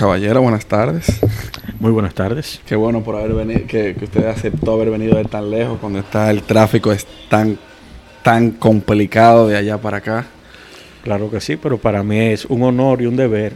Caballero, 0.00 0.40
buenas 0.40 0.64
tardes. 0.64 1.20
Muy 1.78 1.90
buenas 1.90 2.14
tardes. 2.14 2.62
Qué 2.64 2.74
bueno 2.74 3.02
por 3.02 3.16
haber 3.16 3.34
venido, 3.34 3.66
que, 3.66 3.94
que 3.94 4.06
usted 4.06 4.26
aceptó 4.28 4.72
haber 4.72 4.88
venido 4.88 5.18
de 5.18 5.26
tan 5.26 5.50
lejos 5.50 5.76
cuando 5.78 5.98
está 5.98 6.30
el 6.30 6.42
tráfico 6.42 6.90
es 6.90 7.06
tan, 7.28 7.58
tan 8.22 8.52
complicado 8.52 9.46
de 9.46 9.58
allá 9.58 9.76
para 9.76 9.98
acá. 9.98 10.24
Claro 11.04 11.30
que 11.30 11.38
sí, 11.42 11.58
pero 11.58 11.76
para 11.76 12.02
mí 12.02 12.18
es 12.18 12.46
un 12.46 12.62
honor 12.62 13.02
y 13.02 13.06
un 13.06 13.14
deber 13.14 13.52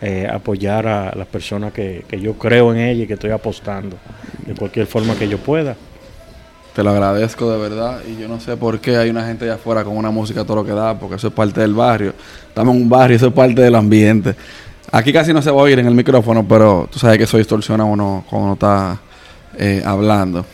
eh, 0.00 0.28
apoyar 0.28 0.88
a 0.88 1.14
las 1.14 1.28
personas 1.28 1.72
que, 1.72 2.04
que 2.08 2.20
yo 2.20 2.34
creo 2.34 2.74
en 2.74 2.80
ellas 2.80 3.04
y 3.04 3.06
que 3.06 3.14
estoy 3.14 3.30
apostando 3.30 3.96
de 4.44 4.54
cualquier 4.56 4.88
forma 4.88 5.14
que 5.14 5.28
yo 5.28 5.38
pueda. 5.38 5.76
Te 6.74 6.82
lo 6.82 6.90
agradezco 6.90 7.52
de 7.52 7.58
verdad 7.58 8.00
y 8.04 8.20
yo 8.20 8.26
no 8.26 8.40
sé 8.40 8.56
por 8.56 8.80
qué 8.80 8.96
hay 8.96 9.10
una 9.10 9.24
gente 9.24 9.44
allá 9.44 9.54
afuera 9.54 9.84
con 9.84 9.96
una 9.96 10.10
música 10.10 10.42
todo 10.42 10.56
lo 10.56 10.64
que 10.64 10.72
da, 10.72 10.98
porque 10.98 11.14
eso 11.14 11.28
es 11.28 11.34
parte 11.34 11.60
del 11.60 11.72
barrio. 11.72 12.14
Estamos 12.48 12.74
en 12.74 12.82
un 12.82 12.88
barrio, 12.88 13.16
eso 13.16 13.28
es 13.28 13.32
parte 13.32 13.62
del 13.62 13.76
ambiente. 13.76 14.34
Aquí 14.94 15.12
casi 15.12 15.32
no 15.32 15.42
se 15.42 15.50
va 15.50 15.60
a 15.60 15.64
oír 15.64 15.76
en 15.80 15.88
el 15.88 15.94
micrófono, 15.94 16.46
pero 16.46 16.88
tú 16.88 17.00
sabes 17.00 17.18
que 17.18 17.24
eso 17.24 17.36
distorsiona 17.36 17.82
uno 17.84 18.24
cuando 18.30 18.44
uno 18.44 18.52
está 18.52 19.00
eh, 19.58 19.82
hablando. 19.84 20.46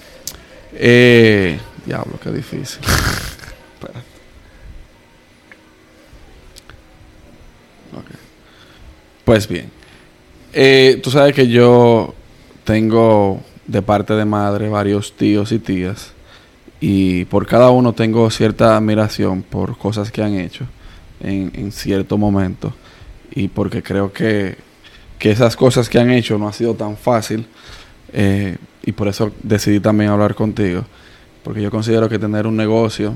Eh, 0.72 1.60
diablo, 1.84 2.18
qué 2.22 2.30
difícil. 2.30 2.80
Espérate. 2.80 4.00
Ok. 7.92 8.06
Pues 9.26 9.46
bien, 9.46 9.70
eh, 10.54 11.00
tú 11.02 11.10
sabes 11.10 11.34
que 11.34 11.46
yo 11.46 12.14
tengo 12.64 13.42
de 13.66 13.82
parte 13.82 14.14
de 14.14 14.24
madre 14.24 14.70
varios 14.70 15.12
tíos 15.12 15.52
y 15.52 15.58
tías 15.58 16.12
y 16.80 17.26
por 17.26 17.46
cada 17.46 17.68
uno 17.68 17.92
tengo 17.92 18.30
cierta 18.30 18.74
admiración 18.74 19.42
por 19.42 19.76
cosas 19.76 20.10
que 20.10 20.22
han 20.22 20.34
hecho 20.36 20.64
en, 21.20 21.52
en 21.54 21.72
cierto 21.72 22.16
momento 22.16 22.72
y 23.30 23.48
porque 23.48 23.82
creo 23.82 24.12
que, 24.12 24.56
que 25.18 25.30
esas 25.30 25.56
cosas 25.56 25.88
que 25.88 25.98
han 25.98 26.10
hecho 26.10 26.38
no 26.38 26.48
ha 26.48 26.52
sido 26.52 26.74
tan 26.74 26.96
fácil 26.96 27.46
eh, 28.12 28.56
y 28.82 28.92
por 28.92 29.08
eso 29.08 29.32
decidí 29.42 29.80
también 29.80 30.10
hablar 30.10 30.34
contigo 30.34 30.84
porque 31.42 31.62
yo 31.62 31.70
considero 31.70 32.08
que 32.08 32.18
tener 32.18 32.46
un 32.46 32.56
negocio 32.56 33.14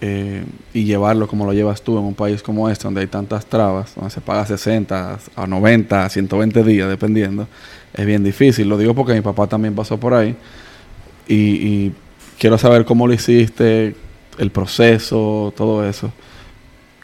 eh, 0.00 0.44
y 0.74 0.84
llevarlo 0.84 1.28
como 1.28 1.46
lo 1.46 1.52
llevas 1.52 1.82
tú 1.82 1.96
en 1.96 2.04
un 2.04 2.14
país 2.14 2.42
como 2.42 2.68
este, 2.68 2.84
donde 2.84 3.02
hay 3.02 3.06
tantas 3.06 3.46
trabas, 3.46 3.94
donde 3.94 4.10
se 4.10 4.20
paga 4.20 4.44
60 4.44 5.18
a 5.36 5.46
90, 5.46 6.04
a 6.04 6.08
120 6.08 6.64
días, 6.64 6.88
dependiendo, 6.88 7.46
es 7.94 8.04
bien 8.04 8.24
difícil. 8.24 8.68
Lo 8.68 8.76
digo 8.76 8.94
porque 8.94 9.14
mi 9.14 9.20
papá 9.20 9.46
también 9.46 9.74
pasó 9.74 9.98
por 9.98 10.14
ahí 10.14 10.36
y, 11.28 11.34
y 11.34 11.92
quiero 12.38 12.58
saber 12.58 12.84
cómo 12.84 13.06
lo 13.06 13.14
hiciste, 13.14 13.94
el 14.38 14.50
proceso, 14.50 15.52
todo 15.56 15.88
eso. 15.88 16.12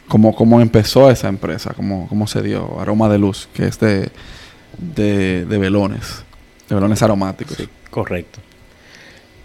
Cómo, 0.09 0.35
cómo 0.35 0.59
empezó 0.59 1.09
esa 1.09 1.29
empresa, 1.29 1.73
cómo, 1.73 2.07
cómo 2.09 2.27
se 2.27 2.41
dio 2.41 2.81
Aroma 2.81 3.07
de 3.07 3.17
Luz, 3.17 3.47
que 3.53 3.67
es 3.67 3.79
de, 3.79 4.09
de, 4.77 5.45
de 5.45 5.57
velones, 5.57 6.25
de 6.67 6.75
velones 6.75 7.01
aromáticos. 7.01 7.55
Sí, 7.55 7.69
correcto. 7.89 8.39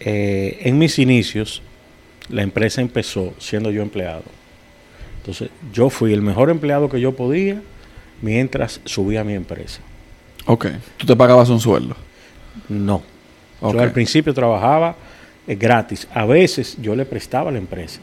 Eh, 0.00 0.58
en 0.62 0.76
mis 0.78 0.98
inicios, 0.98 1.62
la 2.28 2.42
empresa 2.42 2.80
empezó 2.80 3.34
siendo 3.38 3.70
yo 3.70 3.82
empleado. 3.82 4.24
Entonces, 5.18 5.50
yo 5.72 5.90
fui 5.90 6.12
el 6.12 6.22
mejor 6.22 6.50
empleado 6.50 6.88
que 6.88 7.00
yo 7.00 7.14
podía 7.14 7.62
mientras 8.20 8.80
subía 8.84 9.22
mi 9.22 9.34
empresa. 9.34 9.80
Ok. 10.46 10.66
¿Tú 10.96 11.06
te 11.06 11.14
pagabas 11.14 11.48
un 11.48 11.60
sueldo? 11.60 11.96
No. 12.68 13.02
Yo 13.62 13.80
al 13.80 13.92
principio 13.92 14.34
trabajaba 14.34 14.96
eh, 15.46 15.54
gratis. 15.54 16.08
A 16.12 16.26
veces 16.26 16.76
yo 16.80 16.94
le 16.94 17.04
prestaba 17.04 17.50
a 17.50 17.52
la 17.52 17.58
empresa. 17.58 18.00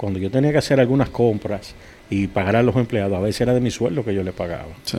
Cuando 0.00 0.18
yo 0.18 0.30
tenía 0.30 0.50
que 0.50 0.56
hacer 0.56 0.80
algunas 0.80 1.10
compras 1.10 1.74
y 2.08 2.26
pagar 2.26 2.56
a 2.56 2.62
los 2.62 2.74
empleados, 2.76 3.18
a 3.18 3.20
veces 3.20 3.42
era 3.42 3.52
de 3.52 3.60
mi 3.60 3.70
sueldo 3.70 4.02
que 4.02 4.14
yo 4.14 4.22
le 4.22 4.32
pagaba. 4.32 4.72
Sí. 4.82 4.96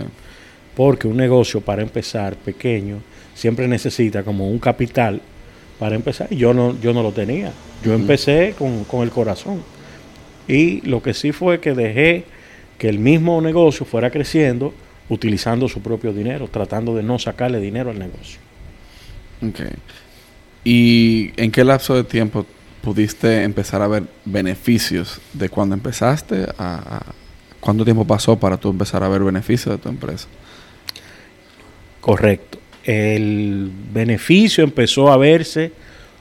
Porque 0.75 1.07
un 1.07 1.17
negocio 1.17 1.59
para 1.59 1.81
empezar 1.81 2.35
pequeño 2.35 2.97
siempre 3.33 3.67
necesita 3.67 4.21
como 4.21 4.47
un 4.47 4.59
capital 4.59 5.19
para 5.79 5.95
empezar. 5.95 6.27
Y 6.29 6.35
yo 6.35 6.53
no, 6.53 6.79
yo 6.79 6.93
no 6.93 7.01
lo 7.01 7.13
tenía. 7.13 7.51
Yo 7.83 7.95
empecé 7.95 8.53
con, 8.55 8.83
con 8.83 9.01
el 9.01 9.09
corazón. 9.09 9.63
Y 10.47 10.81
lo 10.81 11.01
que 11.01 11.15
sí 11.15 11.31
fue 11.31 11.59
que 11.59 11.73
dejé 11.73 12.25
que 12.77 12.87
el 12.87 12.99
mismo 12.99 13.41
negocio 13.41 13.87
fuera 13.87 14.11
creciendo 14.11 14.71
utilizando 15.09 15.67
su 15.67 15.81
propio 15.81 16.13
dinero, 16.13 16.47
tratando 16.47 16.95
de 16.95 17.01
no 17.01 17.17
sacarle 17.17 17.59
dinero 17.59 17.89
al 17.89 17.97
negocio. 17.97 18.39
Ok. 19.41 19.61
¿Y 20.63 21.31
en 21.41 21.49
qué 21.51 21.63
lapso 21.63 21.95
de 21.95 22.03
tiempo 22.03 22.45
pudiste 22.81 23.43
empezar 23.43 23.81
a 23.81 23.87
ver 23.87 24.03
beneficios 24.25 25.19
de 25.33 25.49
cuando 25.49 25.75
empezaste 25.75 26.45
a, 26.57 26.97
a- 26.97 27.05
cuánto 27.59 27.83
tiempo 27.83 28.05
pasó 28.05 28.37
para 28.39 28.57
tú 28.57 28.69
empezar 28.69 29.03
a 29.03 29.07
ver 29.09 29.21
beneficios 29.23 29.75
de 29.75 29.81
tu 29.81 29.89
empresa? 29.89 30.27
Correcto. 31.99 32.59
El 32.83 33.71
beneficio 33.93 34.63
empezó 34.63 35.11
a 35.11 35.17
verse 35.17 35.71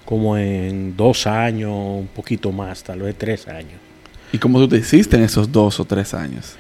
como 0.05 0.37
en 0.37 0.97
dos 0.97 1.27
años, 1.27 1.71
un 1.73 2.09
poquito 2.15 2.53
más, 2.53 2.83
tal 2.83 3.01
vez 3.01 3.17
tres 3.17 3.47
años. 3.49 3.81
¿Y 4.33 4.39
cómo 4.39 4.59
tú 4.59 4.69
te 4.69 4.77
hiciste 4.77 5.17
en 5.17 5.23
esos 5.23 5.51
dos 5.51 5.81
o 5.81 5.85
tres 5.85 6.13
años? 6.15 6.55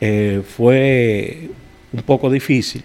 Eh, 0.00 0.42
fue 0.56 1.50
un 1.92 2.02
poco 2.02 2.30
difícil, 2.30 2.82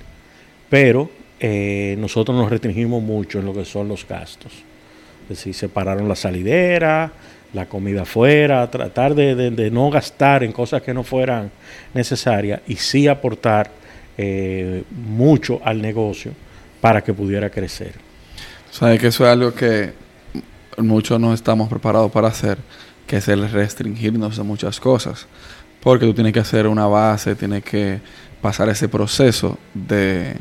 pero 0.70 1.10
eh, 1.40 1.96
nosotros 2.00 2.36
nos 2.36 2.50
restringimos 2.50 3.02
mucho 3.04 3.40
en 3.40 3.46
lo 3.46 3.54
que 3.54 3.66
son 3.66 3.88
los 3.88 4.08
gastos. 4.08 4.52
Decir, 5.30 5.54
separaron 5.54 6.08
la 6.08 6.16
salidera, 6.16 7.12
la 7.54 7.66
comida 7.66 8.04
afuera, 8.04 8.70
tratar 8.70 9.16
de 9.16 9.72
no 9.72 9.90
gastar 9.90 10.44
en 10.44 10.52
cosas 10.52 10.82
que 10.82 10.94
no 10.94 11.04
fueran 11.04 11.52
necesarias 11.94 12.62
y 12.68 12.76
sí 12.76 13.08
aportar 13.08 13.72
eh, 14.20 14.84
mucho 14.90 15.62
al 15.64 15.80
negocio 15.80 16.32
para 16.82 17.04
que 17.04 17.14
pudiera 17.14 17.52
crecer. 17.52 17.94
Sabes 18.72 19.00
que 19.00 19.08
eso 19.08 19.24
es 19.24 19.32
algo 19.32 19.54
que 19.54 19.94
muchos 20.78 21.20
no 21.20 21.36
estamos 21.36 21.70
preparados 21.70 22.12
para 22.12 22.30
hacer, 22.30 22.58
que 23.06 23.18
es 23.18 23.28
el 23.28 23.48
restringirnos 23.48 24.38
de 24.38 24.42
muchas 24.42 24.80
cosas. 24.80 25.28
Porque 25.82 26.08
tú 26.08 26.16
tienes 26.16 26.34
que 26.34 26.40
hacer 26.40 26.66
una 26.66 26.88
base, 26.88 27.36
tienes 27.36 27.64
que 27.64 28.00
pasar 28.42 28.70
ese 28.70 28.90
proceso 28.90 29.60
de, 29.76 30.36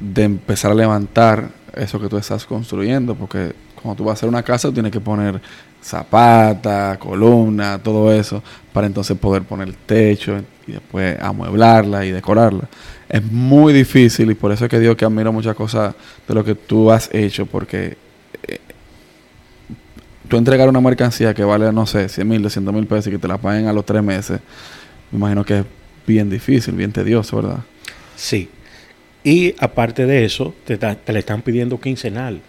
de 0.00 0.22
empezar 0.24 0.72
a 0.72 0.74
levantar 0.74 1.50
eso 1.72 2.00
que 2.00 2.08
tú 2.08 2.18
estás 2.18 2.44
construyendo. 2.46 3.14
Porque 3.14 3.54
cuando 3.80 3.96
tú 3.96 4.04
vas 4.04 4.12
a 4.12 4.14
hacer 4.14 4.28
una 4.28 4.42
casa, 4.42 4.68
tú 4.68 4.74
tienes 4.74 4.92
que 4.92 5.00
poner 5.00 5.40
zapata, 5.86 6.98
columna, 6.98 7.78
todo 7.78 8.12
eso, 8.12 8.42
para 8.72 8.86
entonces 8.86 9.16
poder 9.16 9.42
poner 9.42 9.68
el 9.68 9.76
techo 9.76 10.42
y 10.66 10.72
después 10.72 11.16
amueblarla 11.20 12.04
y 12.04 12.10
decorarla. 12.10 12.68
Es 13.08 13.22
muy 13.22 13.72
difícil 13.72 14.30
y 14.30 14.34
por 14.34 14.50
eso 14.50 14.64
es 14.64 14.70
que 14.70 14.80
digo 14.80 14.96
que 14.96 15.04
admiro 15.04 15.32
muchas 15.32 15.54
cosas 15.54 15.94
de 16.26 16.34
lo 16.34 16.44
que 16.44 16.56
tú 16.56 16.90
has 16.90 17.08
hecho, 17.14 17.46
porque 17.46 17.96
eh, 18.42 18.58
tú 20.28 20.36
entregar 20.36 20.68
una 20.68 20.80
mercancía 20.80 21.32
que 21.32 21.44
vale, 21.44 21.72
no 21.72 21.86
sé, 21.86 22.08
100 22.08 22.28
mil, 22.28 22.42
200 22.42 22.74
mil 22.74 22.86
pesos 22.86 23.06
y 23.06 23.10
que 23.12 23.18
te 23.18 23.28
la 23.28 23.38
paguen 23.38 23.68
a 23.68 23.72
los 23.72 23.86
tres 23.86 24.02
meses, 24.02 24.40
me 25.12 25.18
imagino 25.18 25.44
que 25.44 25.60
es 25.60 25.64
bien 26.04 26.28
difícil, 26.28 26.74
bien 26.74 26.90
tedioso, 26.90 27.36
¿verdad? 27.36 27.58
Sí. 28.16 28.48
Y 29.22 29.54
aparte 29.58 30.06
de 30.06 30.24
eso, 30.24 30.54
te, 30.64 30.76
te 30.76 31.12
le 31.12 31.18
están 31.20 31.42
pidiendo 31.42 31.80
quincenal. 31.80 32.40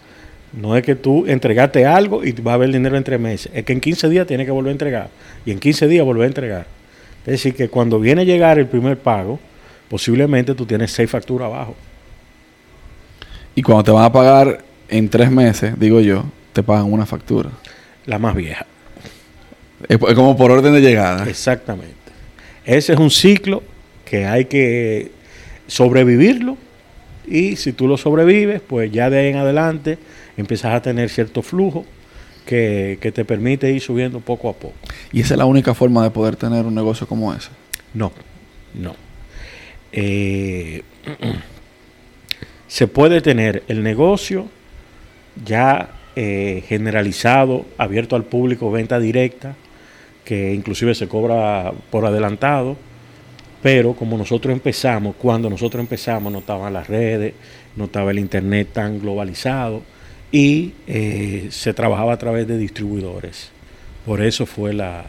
No 0.52 0.76
es 0.76 0.82
que 0.82 0.94
tú 0.94 1.26
entregaste 1.26 1.84
algo 1.84 2.24
y 2.24 2.32
va 2.32 2.52
a 2.52 2.54
haber 2.54 2.72
dinero 2.72 2.96
entre 2.96 3.18
meses. 3.18 3.52
Es 3.54 3.64
que 3.64 3.72
en 3.72 3.80
15 3.80 4.08
días 4.08 4.26
tienes 4.26 4.46
que 4.46 4.52
volver 4.52 4.70
a 4.70 4.72
entregar. 4.72 5.08
Y 5.44 5.50
en 5.50 5.58
15 5.58 5.86
días 5.88 6.04
volver 6.04 6.24
a 6.24 6.26
entregar. 6.26 6.66
Es 7.26 7.32
decir, 7.32 7.54
que 7.54 7.68
cuando 7.68 8.00
viene 8.00 8.22
a 8.22 8.24
llegar 8.24 8.58
el 8.58 8.66
primer 8.66 8.98
pago, 8.98 9.38
posiblemente 9.90 10.54
tú 10.54 10.64
tienes 10.64 10.90
seis 10.90 11.10
facturas 11.10 11.46
abajo. 11.46 11.76
Y 13.54 13.62
cuando 13.62 13.84
te 13.84 13.90
van 13.90 14.04
a 14.04 14.12
pagar 14.12 14.64
en 14.88 15.08
tres 15.08 15.30
meses, 15.30 15.78
digo 15.78 16.00
yo, 16.00 16.24
te 16.52 16.62
pagan 16.62 16.90
una 16.90 17.04
factura. 17.04 17.50
La 18.06 18.18
más 18.18 18.34
vieja. 18.34 18.64
Es, 19.86 19.98
es 20.00 20.14
como 20.14 20.36
por 20.36 20.50
orden 20.50 20.72
de 20.72 20.80
llegada. 20.80 21.28
Exactamente. 21.28 21.94
Ese 22.64 22.94
es 22.94 22.98
un 22.98 23.10
ciclo 23.10 23.62
que 24.04 24.26
hay 24.26 24.46
que 24.46 25.10
sobrevivirlo. 25.66 26.56
Y 27.26 27.56
si 27.56 27.72
tú 27.72 27.86
lo 27.86 27.98
sobrevives, 27.98 28.62
pues 28.66 28.90
ya 28.90 29.10
de 29.10 29.18
ahí 29.18 29.28
en 29.28 29.36
adelante 29.36 29.98
empiezas 30.38 30.72
a 30.72 30.80
tener 30.80 31.10
cierto 31.10 31.42
flujo 31.42 31.84
que, 32.46 32.98
que 33.00 33.12
te 33.12 33.24
permite 33.24 33.70
ir 33.70 33.82
subiendo 33.82 34.20
poco 34.20 34.48
a 34.48 34.54
poco. 34.54 34.74
Y 35.12 35.20
esa 35.20 35.34
es 35.34 35.38
la 35.38 35.44
única 35.44 35.74
forma 35.74 36.02
de 36.02 36.10
poder 36.10 36.36
tener 36.36 36.64
un 36.64 36.74
negocio 36.74 37.06
como 37.06 37.34
ese. 37.34 37.50
No, 37.92 38.12
no. 38.74 38.94
Eh, 39.92 40.82
se 42.68 42.86
puede 42.86 43.20
tener 43.20 43.64
el 43.68 43.82
negocio 43.82 44.46
ya 45.44 45.90
eh, 46.16 46.62
generalizado, 46.66 47.66
abierto 47.76 48.16
al 48.16 48.24
público, 48.24 48.70
venta 48.70 48.98
directa, 48.98 49.56
que 50.24 50.54
inclusive 50.54 50.94
se 50.94 51.08
cobra 51.08 51.72
por 51.90 52.06
adelantado, 52.06 52.76
pero 53.62 53.94
como 53.94 54.16
nosotros 54.16 54.52
empezamos, 54.52 55.16
cuando 55.16 55.50
nosotros 55.50 55.80
empezamos 55.80 56.32
no 56.32 56.40
estaban 56.40 56.72
las 56.72 56.86
redes, 56.86 57.34
no 57.76 57.84
estaba 57.84 58.10
el 58.10 58.18
internet 58.18 58.68
tan 58.72 59.00
globalizado 59.00 59.82
y 60.32 60.72
eh, 60.86 61.48
se 61.50 61.72
trabajaba 61.74 62.12
a 62.12 62.18
través 62.18 62.46
de 62.46 62.58
distribuidores. 62.58 63.50
Por 64.04 64.22
eso 64.22 64.46
fue 64.46 64.72
la, 64.74 65.04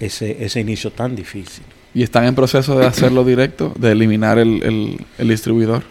ese, 0.00 0.44
ese 0.44 0.60
inicio 0.60 0.90
tan 0.90 1.14
difícil. 1.16 1.64
¿Y 1.94 2.02
están 2.02 2.24
en 2.24 2.34
proceso 2.34 2.78
de 2.78 2.86
hacerlo 2.86 3.24
directo, 3.24 3.72
de 3.78 3.92
eliminar 3.92 4.38
el, 4.38 4.62
el- 4.62 5.00
el 5.18 5.28
distribuidor? 5.28 5.84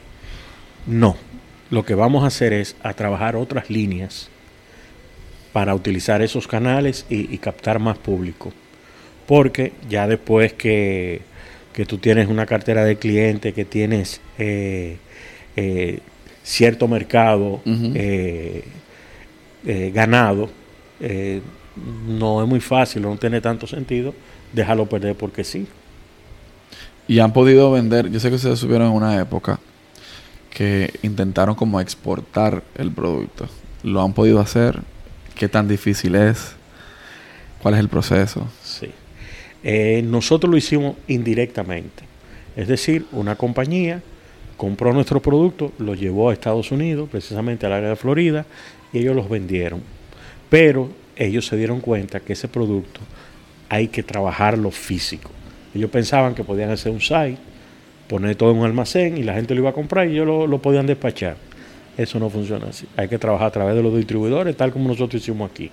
No. 0.86 1.16
Lo 1.70 1.86
que 1.86 1.96
vamos 1.96 2.24
a 2.24 2.28
hacer 2.28 2.52
es 2.54 2.76
a 2.84 2.94
trabajar 2.94 3.36
otras 3.36 3.70
líneas 3.70 4.30
para 5.54 5.74
utilizar 5.76 6.22
esos 6.22 6.48
canales 6.48 7.06
y, 7.10 7.34
y 7.34 7.38
captar 7.38 7.80
más 7.80 7.98
público. 7.98 8.52
Porque 9.28 9.72
ya 9.90 10.08
después 10.08 10.52
que, 10.54 11.22
que 11.72 11.86
tú 11.86 11.98
tienes 12.00 12.28
una 12.28 12.46
cartera 12.46 12.84
de 12.84 12.98
clientes, 12.98 13.54
que 13.54 13.64
tienes 13.66 14.20
eh, 14.38 14.98
eh, 15.56 16.00
cierto 16.44 16.88
mercado 16.88 17.62
eh, 17.66 18.64
eh, 19.66 19.92
ganado, 19.94 20.50
eh, 21.00 21.42
no 22.08 22.44
es 22.44 22.48
muy 22.48 22.60
fácil, 22.60 23.02
no 23.02 23.16
tiene 23.18 23.42
tanto 23.42 23.66
sentido 23.66 24.14
déjalo 24.52 24.86
perder 24.86 25.16
porque 25.16 25.44
sí. 25.44 25.66
Y 27.08 27.20
han 27.20 27.34
podido 27.34 27.72
vender, 27.72 28.10
yo 28.12 28.20
sé 28.20 28.30
que 28.30 28.36
ustedes 28.36 28.60
subieron 28.60 28.88
en 28.88 28.94
una 28.94 29.20
época 29.20 29.60
que 30.52 30.94
intentaron 31.02 31.56
como 31.56 31.82
exportar 31.82 32.64
el 32.76 32.92
producto. 32.92 33.48
¿Lo 33.82 34.02
han 34.04 34.14
podido 34.14 34.40
hacer? 34.40 34.80
¿Qué 35.36 35.50
tan 35.50 35.68
difícil 35.68 36.14
es? 36.16 36.52
¿Cuál 37.62 37.74
es 37.74 37.80
el 37.80 37.90
proceso? 37.90 38.48
Sí. 38.64 38.92
Nosotros 40.04 40.52
lo 40.52 40.58
hicimos 40.58 40.96
indirectamente. 41.08 42.04
Es 42.56 42.68
decir, 42.68 43.08
una 43.12 43.36
compañía 43.36 44.04
compró 44.64 44.94
nuestro 44.94 45.22
producto, 45.22 45.74
lo 45.78 45.94
llevó 45.94 46.30
a 46.30 46.34
Estados 46.34 46.72
Unidos, 46.72 47.10
precisamente 47.12 47.66
al 47.66 47.74
área 47.74 47.90
de 47.90 47.96
Florida, 47.98 48.46
y 48.94 49.00
ellos 49.00 49.14
los 49.14 49.28
vendieron. 49.28 49.82
Pero 50.50 50.88
ellos 51.18 51.46
se 51.46 51.58
dieron 51.58 51.82
cuenta 51.82 52.22
que 52.22 52.32
ese 52.32 52.48
producto 52.48 53.02
hay 53.68 53.90
que 53.90 54.04
trabajarlo 54.04 54.72
físico. 54.72 55.32
Ellos 55.76 55.92
pensaban 55.92 56.34
que 56.34 56.46
podían 56.46 56.70
hacer 56.70 56.94
un 56.94 57.02
site, 57.02 57.36
poner 58.08 58.38
todo 58.38 58.52
en 58.52 58.60
un 58.60 58.66
almacén 58.66 59.18
y 59.18 59.24
la 59.24 59.34
gente 59.34 59.54
lo 59.54 59.60
iba 59.60 59.72
a 59.72 59.74
comprar 59.74 60.08
y 60.08 60.14
ellos 60.14 60.48
lo, 60.50 60.58
podían 60.60 60.88
despachar. 60.88 61.36
Eso 61.98 62.18
no 62.18 62.30
funciona 62.30 62.68
así. 62.68 62.88
Hay 62.96 63.10
que 63.10 63.18
trabajar 63.18 63.48
a 63.48 63.52
través 63.52 63.76
de 63.76 63.84
los 63.84 63.94
distribuidores, 63.94 64.56
tal 64.56 64.72
como 64.72 64.88
nosotros 64.88 65.22
hicimos 65.22 65.52
aquí. 65.52 65.70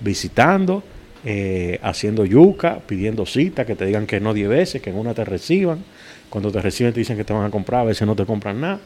Visitando, 0.00 0.84
eh, 1.24 1.80
haciendo 1.82 2.24
yuca, 2.24 2.78
pidiendo 2.86 3.26
cita, 3.26 3.66
que 3.66 3.74
te 3.74 3.84
digan 3.84 4.06
que 4.06 4.20
no 4.20 4.32
10 4.32 4.48
veces, 4.48 4.80
que 4.80 4.90
en 4.90 4.96
una 4.96 5.12
te 5.12 5.24
reciban. 5.24 5.82
Cuando 6.28 6.50
te 6.50 6.60
reciben 6.60 6.92
te 6.92 7.00
dicen 7.00 7.16
que 7.16 7.24
te 7.24 7.32
van 7.32 7.44
a 7.44 7.50
comprar, 7.50 7.82
a 7.82 7.84
veces 7.84 8.06
no 8.06 8.14
te 8.14 8.24
compran 8.24 8.60
nada. 8.60 8.80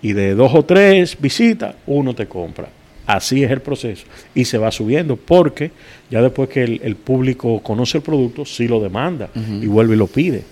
Y 0.00 0.12
de 0.12 0.34
dos 0.34 0.52
o 0.54 0.64
tres 0.64 1.16
visitas, 1.20 1.74
uno 1.86 2.14
te 2.14 2.26
compra. 2.26 2.68
Así 3.06 3.42
es 3.42 3.50
el 3.50 3.60
proceso. 3.60 4.06
Y 4.34 4.44
se 4.44 4.58
va 4.58 4.70
subiendo 4.70 5.16
porque 5.16 5.70
ya 6.10 6.22
después 6.22 6.48
que 6.48 6.62
el, 6.62 6.80
el 6.84 6.96
público 6.96 7.60
conoce 7.62 7.98
el 7.98 8.04
producto, 8.04 8.44
sí 8.44 8.68
lo 8.68 8.80
demanda 8.80 9.28
y 9.34 9.66
vuelve 9.66 9.94
y 9.94 9.98
lo 9.98 10.06
pide. 10.06 10.44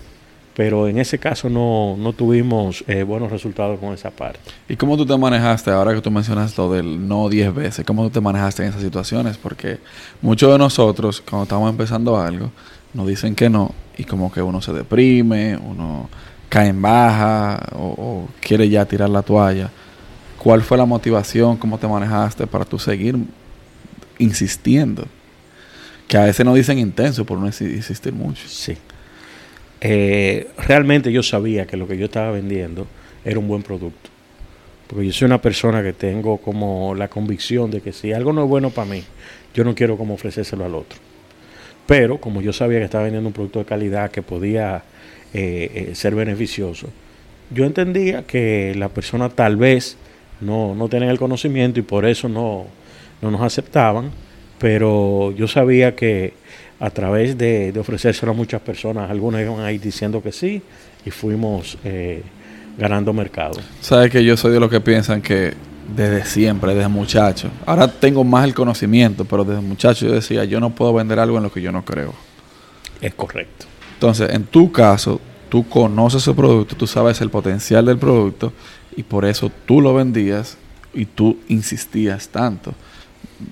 Pero 0.55 0.89
en 0.89 0.99
ese 0.99 1.19
caso 1.19 1.49
no, 1.49 1.97
no 1.97 2.13
tuvimos 2.13 2.85
eh, 2.89 3.05
buenos 3.05 3.31
resultados 3.31 3.79
con 3.79 3.95
esa 3.95 4.11
parte. 4.11 4.41
¿Y 4.69 4.77
cómo 4.77 4.97
tú 4.97 5.07
te 5.07 5.17
manejaste, 5.17 5.71
ahora 5.71 5.95
que 5.95 6.01
tú 6.01 6.11
mencionas 6.11 6.57
lo 6.59 6.73
del 6.73 7.07
no 7.07 7.29
10 7.29 7.55
veces, 7.55 7.87
cómo 7.87 8.03
tú 8.05 8.11
te 8.11 8.21
manejaste 8.21 8.65
en 8.65 8.71
esas 8.71 8.83
situaciones? 8.83 9.39
Porque 9.39 9.79
muchos 10.21 10.51
de 10.53 10.59
nosotros, 10.59 11.23
cuando 11.23 11.45
estamos 11.45 11.71
empezando 11.71 12.21
algo, 12.21 12.51
nos 12.93 13.07
dicen 13.07 13.37
que 13.37 13.49
no 13.49 13.73
y 13.97 14.05
como 14.05 14.33
que 14.33 14.43
uno 14.43 14.61
se 14.61 14.73
deprime, 14.73 15.57
uno 15.57 16.09
cae 16.51 16.69
en 16.69 16.83
baja 16.83 17.59
o, 17.73 18.29
quiere 18.41 18.69
ya 18.69 18.85
tirar 18.85 19.09
la 19.09 19.23
toalla. 19.23 19.71
¿Cuál 20.37 20.63
fue 20.63 20.77
la 20.77 20.85
motivación? 20.85 21.57
¿Cómo 21.57 21.79
te 21.79 21.87
manejaste 21.87 22.47
para 22.47 22.67
tú 22.67 22.79
seguir 22.79 23.17
insistiendo? 24.19 25.07
Que 26.09 26.19
a 26.19 26.25
veces 26.25 26.45
no 26.45 26.53
dicen 26.53 26.79
intenso 26.79 27.25
por 27.25 27.39
no 27.39 27.47
insi- 27.47 27.75
insistir 27.75 28.13
mucho. 28.13 28.43
Sí. 28.47 28.77
Eh, 29.81 30.51
realmente 30.59 31.13
yo 31.13 31.23
sabía 31.23 31.67
que 31.67 31.77
lo 31.77 31.87
que 31.87 31.97
yo 31.97 32.07
estaba 32.07 32.31
vendiendo 32.33 32.87
era 33.25 33.39
un 33.39 33.49
buen 33.49 33.63
producto. 33.63 34.11
Porque 34.89 35.07
yo 35.07 35.13
soy 35.13 35.27
una 35.27 35.41
persona 35.41 35.83
que 35.83 35.93
tengo 35.93 36.39
como 36.39 36.95
la 36.97 37.09
convicción 37.09 37.71
de 37.71 37.81
que 37.81 37.93
si 37.93 38.13
algo 38.13 38.33
no 38.33 38.43
es 38.43 38.49
bueno 38.49 38.71
para 38.71 38.91
mí, 38.91 39.05
yo 39.55 39.63
no 39.63 39.75
quiero 39.75 39.97
como 39.97 40.15
ofrecérselo 40.15 40.65
al 40.65 40.75
otro. 40.75 40.99
Pero 41.87 42.19
como 42.19 42.41
yo 42.41 42.53
sabía 42.53 42.79
que 42.79 42.85
estaba 42.85 43.05
vendiendo 43.05 43.29
un 43.29 43.33
producto 43.33 43.59
de 43.59 43.65
calidad 43.65 44.11
que 44.11 44.23
podía 44.23 44.83
eh, 45.35 45.89
eh, 45.91 45.95
ser 45.95 46.15
beneficioso, 46.15 46.89
yo 47.51 47.65
entendía 47.65 48.23
que 48.23 48.75
la 48.77 48.89
persona 48.89 49.29
tal 49.29 49.57
vez 49.57 49.97
no, 50.41 50.75
no 50.75 50.89
tenía 50.89 51.11
el 51.11 51.19
conocimiento 51.19 51.81
y 51.81 51.83
por 51.83 52.07
eso 52.07 52.29
no, 52.29 52.67
no 53.21 53.31
nos 53.31 53.41
aceptaban, 53.43 54.11
pero 54.59 55.33
yo 55.33 55.49
sabía 55.49 55.95
que 55.95 56.35
a 56.79 56.91
través 56.91 57.37
de, 57.37 57.73
ofrecérselo 57.79 58.33
a 58.33 58.35
muchas 58.35 58.61
personas, 58.63 59.11
algunas 59.11 59.43
iban 59.43 59.61
a 59.61 59.71
ir 59.71 59.81
diciendo 59.81 60.23
que 60.23 60.33
sí 60.33 60.63
y 61.05 61.11
fuimos 61.11 61.77
eh, 61.85 62.23
ganando 62.79 63.13
mercado. 63.13 63.61
Sabes 63.81 64.11
que 64.11 64.25
yo 64.25 64.37
soy 64.37 64.53
de 64.53 64.61
los 64.61 64.71
que 64.71 64.81
piensan 64.81 65.21
que 65.21 65.53
desde 65.95 66.25
siempre, 66.25 66.75
desde 66.75 66.89
muchacho. 66.89 67.51
Ahora 67.67 67.89
tengo 67.89 68.25
más 68.25 68.45
el 68.45 68.55
conocimiento, 68.55 69.25
pero 69.25 69.45
desde 69.45 69.61
muchacho 69.61 70.07
yo 70.07 70.13
decía, 70.13 70.45
yo 70.45 70.61
no 70.61 70.71
puedo 70.71 70.93
vender 70.95 71.19
algo 71.19 71.37
en 71.37 71.45
lo 71.45 71.53
que 71.53 71.63
yo 71.63 71.73
no 71.73 71.85
creo. 71.85 72.15
Es 73.01 73.15
correcto. 73.15 73.67
Entonces, 73.95 74.31
en 74.31 74.45
tu 74.45 74.73
caso, 74.73 75.21
tú 75.49 75.69
conoces 75.69 76.27
el 76.27 76.35
producto, 76.35 76.77
tú 76.77 76.87
sabes 76.87 77.21
el 77.21 77.31
potencial 77.31 77.85
del 77.85 77.99
producto 77.99 78.53
y 78.97 79.03
por 79.03 79.25
eso 79.25 79.51
tú 79.67 79.81
lo 79.81 79.95
vendías 79.95 80.57
y 80.95 81.05
tú 81.07 81.39
insistías 81.49 82.29
tanto. 82.29 82.75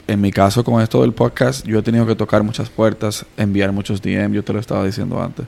En 0.07 0.21
mi 0.21 0.31
caso, 0.31 0.65
con 0.65 0.83
esto 0.83 1.03
del 1.03 1.13
podcast, 1.13 1.67
yo 1.67 1.79
he 1.79 1.83
tenido 1.83 2.07
que 2.07 2.15
tocar 2.15 2.43
muchas 2.43 2.69
puertas, 2.69 3.25
enviar 3.37 3.73
muchos 3.73 4.03
DM, 4.03 4.33
yo 4.33 4.45
te 4.45 4.53
lo 4.53 4.59
estaba 4.59 4.85
diciendo 4.85 5.23
antes, 5.23 5.47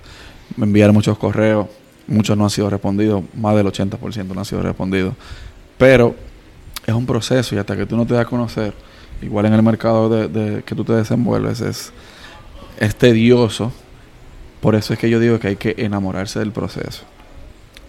enviar 0.57 0.93
muchos 0.93 1.19
correos, 1.19 1.67
muchos 2.07 2.37
no 2.37 2.45
han 2.45 2.51
sido 2.51 2.71
respondidos, 2.71 3.23
más 3.35 3.55
del 3.55 3.67
80% 3.67 4.25
no 4.27 4.41
han 4.41 4.45
sido 4.45 4.63
respondidos. 4.63 5.15
Pero 5.79 6.15
es 6.91 6.97
un 6.97 7.07
proceso 7.07 7.55
y 7.55 7.59
hasta 7.59 7.77
que 7.77 7.87
tú 7.87 7.97
no 7.97 8.07
te 8.07 8.15
das 8.15 8.23
a 8.27 8.29
conocer, 8.29 8.73
igual 9.23 9.47
en 9.47 9.55
el 9.55 9.63
mercado 9.63 10.09
de, 10.09 10.29
de 10.29 10.63
que 10.63 10.75
tú 10.75 10.85
te 10.85 10.93
desenvuelves, 10.93 11.61
es, 11.61 11.93
es 12.79 12.95
tedioso. 12.97 13.73
Por 14.61 14.75
eso 14.75 14.93
es 14.93 14.99
que 14.99 15.09
yo 15.09 15.19
digo 15.19 15.39
que 15.39 15.49
hay 15.49 15.57
que 15.57 15.75
enamorarse 15.79 16.39
del 16.39 16.53
proceso. 16.53 17.05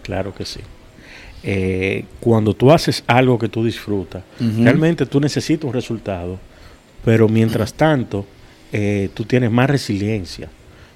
Claro 0.04 0.34
que 0.34 0.46
sí. 0.46 0.62
Eh, 1.44 2.06
cuando 2.20 2.54
tú 2.54 2.72
haces 2.72 3.04
algo 3.08 3.40
que 3.40 3.50
tú 3.50 3.66
disfrutas, 3.66 4.24
realmente 4.40 5.06
tú 5.06 5.20
necesitas 5.20 5.66
un 5.66 5.74
resultado, 5.74 6.40
pero 7.04 7.28
mientras 7.28 7.74
tanto, 7.74 8.26
eh, 8.72 9.10
tú 9.14 9.26
tienes 9.26 9.50
más 9.50 9.70
resiliencia. 9.70 10.50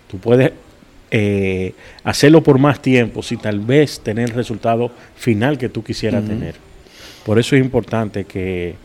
Tú 0.07 0.19
puedes 0.19 0.51
eh, 1.09 1.73
hacerlo 2.03 2.43
por 2.43 2.59
más 2.59 2.79
tiempo 2.81 3.23
si 3.23 3.37
tal 3.37 3.59
vez 3.59 3.99
tener 3.99 4.29
el 4.29 4.35
resultado 4.35 4.91
final 5.15 5.57
que 5.57 5.67
tú 5.67 5.83
quisieras 5.83 6.23
tener. 6.25 6.55
Por 7.25 7.39
eso 7.39 7.55
es 7.55 7.61
importante 7.63 8.25
que 8.25 8.75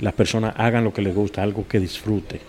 las 0.00 0.14
personas 0.14 0.54
hagan 0.56 0.84
lo 0.84 0.92
que 0.94 1.02
les 1.02 1.14
gusta, 1.14 1.42
algo 1.42 1.66
que 1.66 1.80
disfrute. 1.80 2.40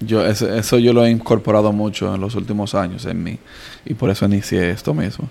Yo, 0.00 0.26
eso, 0.26 0.52
eso 0.52 0.78
yo 0.78 0.92
lo 0.92 1.04
he 1.06 1.10
incorporado 1.10 1.72
mucho 1.72 2.12
en 2.14 2.20
los 2.20 2.34
últimos 2.34 2.74
años 2.74 3.06
en 3.06 3.22
mí. 3.22 3.38
Y 3.86 3.94
por 3.94 4.10
eso 4.10 4.26
inicié 4.26 4.70
esto 4.70 4.92
mismo. 4.92 5.28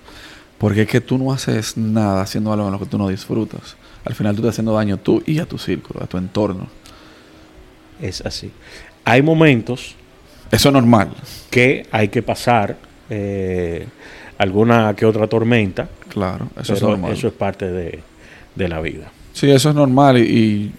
Porque 0.57 0.83
es 0.83 0.87
que 0.87 1.01
tú 1.01 1.17
no 1.17 1.33
haces 1.33 1.75
nada 1.75 2.21
haciendo 2.21 2.53
algo 2.53 2.65
en 2.67 2.71
lo 2.71 2.79
que 2.79 2.85
tú 2.85 2.97
no 2.97 3.09
disfrutas. 3.09 3.75
Al 4.05 4.15
final 4.15 4.33
tú 4.35 4.41
estás 4.41 4.55
haciendo 4.55 4.73
daño 4.73 4.97
tú 4.97 5.21
y 5.25 5.39
a 5.39 5.45
tu 5.45 5.57
círculo, 5.57 6.01
a 6.01 6.07
tu 6.07 6.17
entorno. 6.17 6.67
Es 8.01 8.21
así. 8.21 8.51
Hay 9.03 9.21
momentos 9.21 9.95
Eso 10.51 10.69
es 10.69 10.73
normal. 10.73 11.09
que 11.49 11.85
hay 11.91 12.07
que 12.07 12.21
pasar 12.23 12.77
eh, 13.09 13.85
alguna 14.37 14.95
que 14.95 15.05
otra 15.05 15.27
tormenta, 15.27 15.89
Claro, 16.09 16.47
eso 16.61 16.73
es 16.73 16.81
normal. 16.81 17.11
eso 17.11 17.27
es 17.27 17.33
parte 17.33 17.69
de, 17.69 17.99
de 18.55 18.67
la 18.69 18.79
vida. 18.79 19.11
Sí, 19.33 19.49
eso 19.51 19.69
es 19.69 19.75
normal 19.75 20.17
y, 20.17 20.21
y 20.21 20.73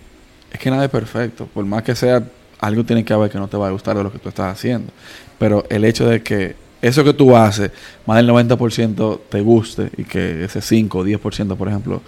es 0.52 0.58
que 0.58 0.70
nada 0.70 0.84
es 0.84 0.90
perfecto. 0.90 1.46
Por 1.52 1.64
más 1.64 1.82
que 1.82 1.94
sea, 1.94 2.24
algo 2.60 2.84
tiene 2.84 3.04
que 3.04 3.12
haber 3.12 3.30
que 3.30 3.38
no 3.38 3.48
te 3.48 3.56
va 3.56 3.68
a 3.68 3.70
gustar 3.70 3.96
de 3.96 4.02
lo 4.02 4.12
que 4.12 4.18
tú 4.18 4.28
estás 4.28 4.52
haciendo. 4.52 4.92
Pero 5.38 5.64
el 5.68 5.84
hecho 5.84 6.08
de 6.08 6.22
que 6.22 6.56
eso 6.80 7.02
que 7.02 7.14
tú 7.14 7.34
haces, 7.36 7.70
más 8.06 8.18
del 8.18 8.28
90% 8.28 9.20
te 9.28 9.40
guste 9.40 9.90
y 9.96 10.04
que 10.04 10.44
ese 10.44 10.60
5 10.60 10.98
o 10.98 11.04
10%, 11.04 11.56
por 11.56 11.68
ejemplo, 11.68 12.02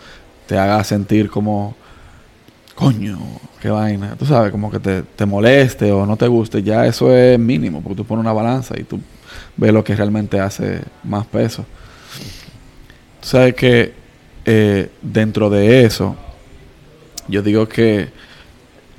te 0.47 0.59
haga 0.59 0.85
sentir 0.85 1.31
como, 1.31 1.75
coño, 2.75 3.19
qué 3.61 3.71
vaina. 3.71 4.17
Tú 4.19 4.26
sabes, 4.26 4.53
como 4.53 4.71
que 4.71 4.79
te, 4.79 5.03
te 5.03 5.25
moleste 5.25 5.91
o 5.91 6.05
no 6.05 6.17
te 6.17 6.26
guste, 6.26 6.62
ya 6.62 6.87
eso 6.87 7.15
es 7.15 7.38
mínimo, 7.38 7.81
porque 7.83 7.97
tú 7.97 8.05
pones 8.05 8.21
una 8.21 8.35
balanza 8.35 8.79
y 8.79 8.85
tú 8.85 9.00
ves 9.57 9.73
lo 9.73 9.83
que 9.83 9.97
realmente 9.97 10.38
hace 10.38 10.83
más 11.03 11.26
peso. 11.26 11.65
Tú 13.21 13.29
sabes 13.29 13.55
que 13.55 13.95
eh, 14.45 14.91
dentro 15.00 15.49
de 15.49 15.85
eso, 15.85 16.17
yo 17.28 17.42
digo 17.42 17.68
que 17.68 18.11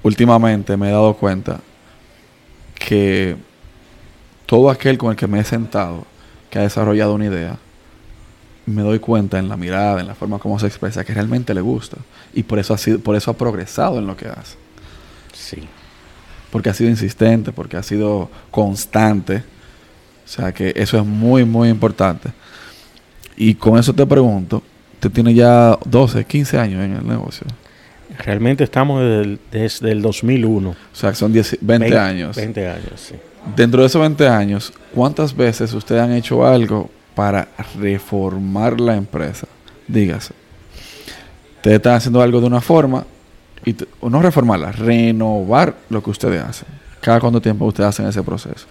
últimamente 0.03 0.77
me 0.77 0.89
he 0.89 0.91
dado 0.91 1.13
cuenta 1.15 1.59
que 2.75 3.35
todo 4.45 4.69
aquel 4.69 4.97
con 4.97 5.11
el 5.11 5.17
que 5.17 5.27
me 5.27 5.39
he 5.39 5.43
sentado, 5.43 6.05
que 6.49 6.59
ha 6.59 6.61
desarrollado 6.61 7.13
una 7.13 7.25
idea, 7.25 7.57
me 8.65 8.81
doy 8.81 8.99
cuenta 8.99 9.39
en 9.39 9.49
la 9.49 9.57
mirada, 9.57 10.01
en 10.01 10.07
la 10.07 10.15
forma 10.15 10.39
como 10.39 10.59
se 10.59 10.67
expresa, 10.67 11.03
que 11.03 11.13
realmente 11.13 11.53
le 11.53 11.61
gusta. 11.61 11.97
Y 12.33 12.43
por 12.43 12.59
eso 12.59 12.73
ha, 12.73 12.77
sido, 12.77 12.99
por 12.99 13.15
eso 13.15 13.31
ha 13.31 13.33
progresado 13.33 13.97
en 13.99 14.07
lo 14.07 14.15
que 14.15 14.27
hace. 14.27 14.57
Sí. 15.33 15.67
Porque 16.51 16.69
ha 16.69 16.73
sido 16.73 16.89
insistente, 16.89 17.51
porque 17.51 17.77
ha 17.77 17.83
sido 17.83 18.29
constante. 18.51 19.43
O 20.25 20.29
sea 20.29 20.53
que 20.53 20.73
eso 20.75 20.97
es 20.97 21.05
muy, 21.05 21.45
muy 21.45 21.69
importante. 21.69 22.31
Y 23.37 23.55
con 23.55 23.77
eso 23.77 23.93
te 23.93 24.05
pregunto, 24.05 24.61
usted 24.95 25.11
tiene 25.11 25.33
ya 25.33 25.77
12, 25.85 26.25
15 26.25 26.57
años 26.57 26.83
en 26.83 26.93
el 26.93 27.07
negocio. 27.07 27.47
Realmente 28.19 28.63
estamos 28.63 29.01
desde 29.01 29.21
el, 29.21 29.39
desde 29.51 29.91
el 29.91 30.01
2001. 30.01 30.69
O 30.69 30.75
sea, 30.93 31.13
son 31.13 31.31
10 31.33 31.57
20, 31.61 31.97
años. 31.97 32.35
20 32.35 32.67
años, 32.67 32.91
sí. 32.95 33.15
Dentro 33.55 33.81
de 33.81 33.87
esos 33.87 34.01
20 34.01 34.27
años, 34.27 34.73
¿cuántas 34.93 35.35
veces 35.35 35.71
ustedes 35.73 36.01
han 36.01 36.11
hecho 36.11 36.45
algo 36.45 36.89
para 37.15 37.47
reformar 37.79 38.79
la 38.81 38.95
empresa? 38.95 39.47
Dígase. 39.87 40.33
Ustedes 41.57 41.77
están 41.77 41.93
haciendo 41.95 42.21
algo 42.21 42.41
de 42.41 42.47
una 42.47 42.59
forma, 42.61 43.05
y 43.65 43.75
no 44.01 44.21
reformarla, 44.21 44.71
renovar 44.71 45.75
lo 45.89 46.01
que 46.03 46.09
ustedes 46.09 46.41
hacen. 46.41 46.67
Cada 47.01 47.19
cuánto 47.19 47.41
tiempo 47.41 47.65
ustedes 47.65 47.89
hacen 47.89 48.07
ese 48.07 48.23
proceso. 48.23 48.65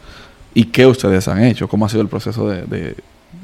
¿Y 0.54 0.64
qué 0.64 0.86
ustedes 0.86 1.26
han 1.28 1.42
hecho? 1.44 1.68
¿Cómo 1.68 1.86
ha 1.86 1.88
sido 1.88 2.02
el 2.02 2.08
proceso 2.08 2.48
de, 2.48 2.62
de- 2.62 2.94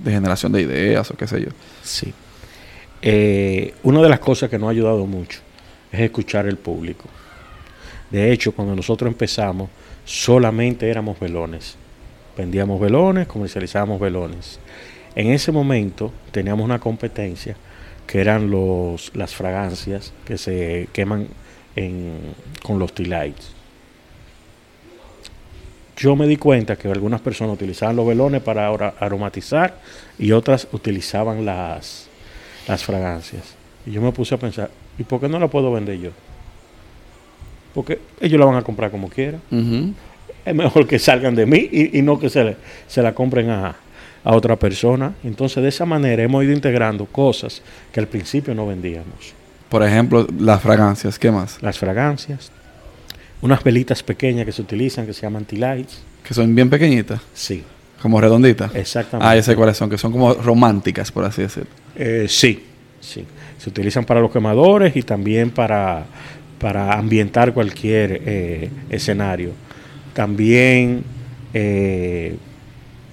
de 0.02 0.11
generación 0.11 0.50
de 0.52 0.62
ideas 0.62 1.11
o 1.11 1.14
qué 1.16 1.26
sé 1.26 1.40
yo? 1.42 1.49
Sí. 1.82 2.12
Eh, 3.02 3.75
una 3.82 4.00
de 4.02 4.09
las 4.09 4.18
cosas 4.21 4.49
que 4.50 4.59
nos 4.59 4.68
ha 4.68 4.71
ayudado 4.71 5.06
mucho 5.06 5.40
es 5.93 6.01
escuchar 6.01 6.47
el 6.47 6.57
público. 6.57 7.09
De 8.11 8.33
hecho, 8.33 8.53
cuando 8.53 8.75
nosotros 8.75 9.11
empezamos, 9.11 9.71
solamente 10.05 10.89
éramos 10.89 11.21
velones. 11.21 11.77
Vendíamos 12.37 12.81
velones, 12.81 13.27
comercializábamos 13.27 14.01
velones. 14.01 14.59
En 15.15 15.31
ese 15.31 15.53
momento 15.53 16.13
teníamos 16.31 16.65
una 16.65 16.79
competencia 16.79 17.57
que 18.07 18.21
eran 18.21 18.51
los, 18.51 19.15
las 19.15 19.35
fragancias 19.35 20.13
que 20.25 20.39
se 20.39 20.89
queman 20.93 21.29
con 22.63 22.79
los 22.79 22.95
T-Lights. 22.95 23.53
Yo 25.97 26.17
me 26.17 26.27
di 26.27 26.37
cuenta 26.37 26.77
que 26.77 26.89
algunas 26.89 27.21
personas 27.21 27.55
utilizaban 27.55 27.97
los 27.97 28.07
velones 28.07 28.43
para 28.43 28.69
ara- 28.69 28.95
aromatizar 28.99 29.79
y 30.19 30.33
otras 30.33 30.67
utilizaban 30.73 31.45
las, 31.45 32.09
las 32.67 32.83
fragancias. 32.83 33.55
Y 33.87 33.93
yo 33.93 34.01
me 34.03 34.13
puse 34.13 34.35
a 34.35 34.39
pensar, 34.39 34.71
¿y 34.99 35.03
por 35.05 35.21
qué 35.21 35.29
no 35.29 35.39
la 35.39 35.49
puedo 35.49 35.73
vender 35.73 35.99
yo? 35.99 36.11
Porque 37.75 37.99
ellos 38.21 38.39
la 38.39 38.47
van 38.47 38.57
a 38.57 38.63
comprar 38.63 38.91
como 38.91 39.09
quieran. 39.09 39.41
Es 40.45 40.55
mejor 40.55 40.87
que 40.87 40.99
salgan 40.99 41.35
de 41.35 41.47
mí 41.47 41.69
y, 41.71 41.99
y 41.99 42.03
no 42.03 42.19
que 42.19 42.29
se, 42.29 42.45
le- 42.45 42.57
se 42.89 43.01
la 43.03 43.15
compren 43.15 43.49
a, 43.51 43.77
a 44.25 44.35
otra 44.35 44.57
persona. 44.57 45.15
Entonces, 45.25 45.63
de 45.63 45.69
esa 45.69 45.87
manera 45.87 46.23
hemos 46.23 46.43
ido 46.45 46.53
integrando 46.53 47.07
cosas 47.07 47.63
que 47.93 48.01
al 48.01 48.09
principio 48.09 48.55
no 48.55 48.67
vendíamos. 48.67 49.35
Por 49.69 49.83
ejemplo, 49.83 50.27
las 50.39 50.61
fragancias, 50.61 51.19
¿qué 51.19 51.31
más? 51.31 51.63
Las 51.63 51.79
fragancias, 51.79 52.51
unas 53.41 53.63
velitas 53.65 54.03
pequeñas 54.03 54.45
que 54.45 54.53
se 54.53 54.61
utilizan 54.61 55.07
que 55.07 55.15
se 55.15 55.23
llaman 55.23 55.45
T-Lights. 55.47 56.03
Que 56.27 56.35
son 56.35 56.55
bien 56.55 56.69
pequeñitas, 56.69 57.21
Sí, 57.33 57.63
como 58.03 58.21
redonditas. 58.21 58.75
exactamente. 58.75 59.29
Ah, 59.33 59.35
ya 59.37 59.43
sé 59.43 59.57
cuáles 59.57 59.77
son, 59.79 59.89
que 59.89 59.97
son 59.97 60.13
como 60.13 60.35
románticas, 60.35 61.11
por 61.11 61.25
así 61.25 61.41
decirlo. 61.43 61.71
Eh, 61.97 62.27
sí, 62.29 62.65
sí. 63.02 63.26
Se 63.59 63.68
utilizan 63.68 64.04
para 64.04 64.21
los 64.21 64.32
quemadores 64.32 64.97
y 64.97 65.02
también 65.02 65.50
para, 65.50 66.06
para 66.59 66.94
ambientar 66.94 67.52
cualquier 67.52 68.23
eh, 68.25 68.71
escenario. 68.88 69.50
También 70.14 71.04
eh, 71.52 72.37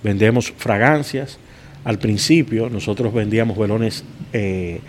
vendemos 0.04 0.54
fragancias. 0.56 1.38
Al 1.84 2.00
principio 2.00 2.70
nosotros 2.70 3.14
vendíamos 3.14 3.58
velones 3.58 4.04
eh, 4.34 4.80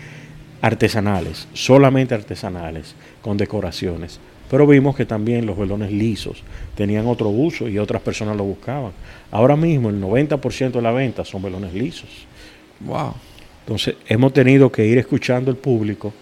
artesanales, 0.61 1.47
solamente 1.53 2.13
artesanales, 2.13 2.95
con 3.21 3.37
decoraciones. 3.37 4.19
Pero 4.49 4.67
vimos 4.67 4.95
que 4.95 5.05
también 5.05 5.45
los 5.45 5.57
velones 5.57 5.91
lisos 5.91 6.43
tenían 6.75 7.07
otro 7.07 7.29
uso 7.29 7.69
y 7.69 7.77
otras 7.77 8.01
personas 8.01 8.35
lo 8.35 8.43
buscaban. 8.43 8.91
Ahora 9.31 9.55
mismo 9.55 9.89
el 9.89 10.01
90% 10.01 10.71
de 10.71 10.81
la 10.81 10.91
venta 10.91 11.23
son 11.23 11.41
velones 11.41 11.73
lisos. 11.73 12.09
Wow. 12.81 13.13
Entonces 13.71 13.95
hemos 14.09 14.33
tenido 14.33 14.69
que 14.69 14.85
ir 14.85 14.97
escuchando 14.97 15.49
el 15.49 15.55
público, 15.55 16.13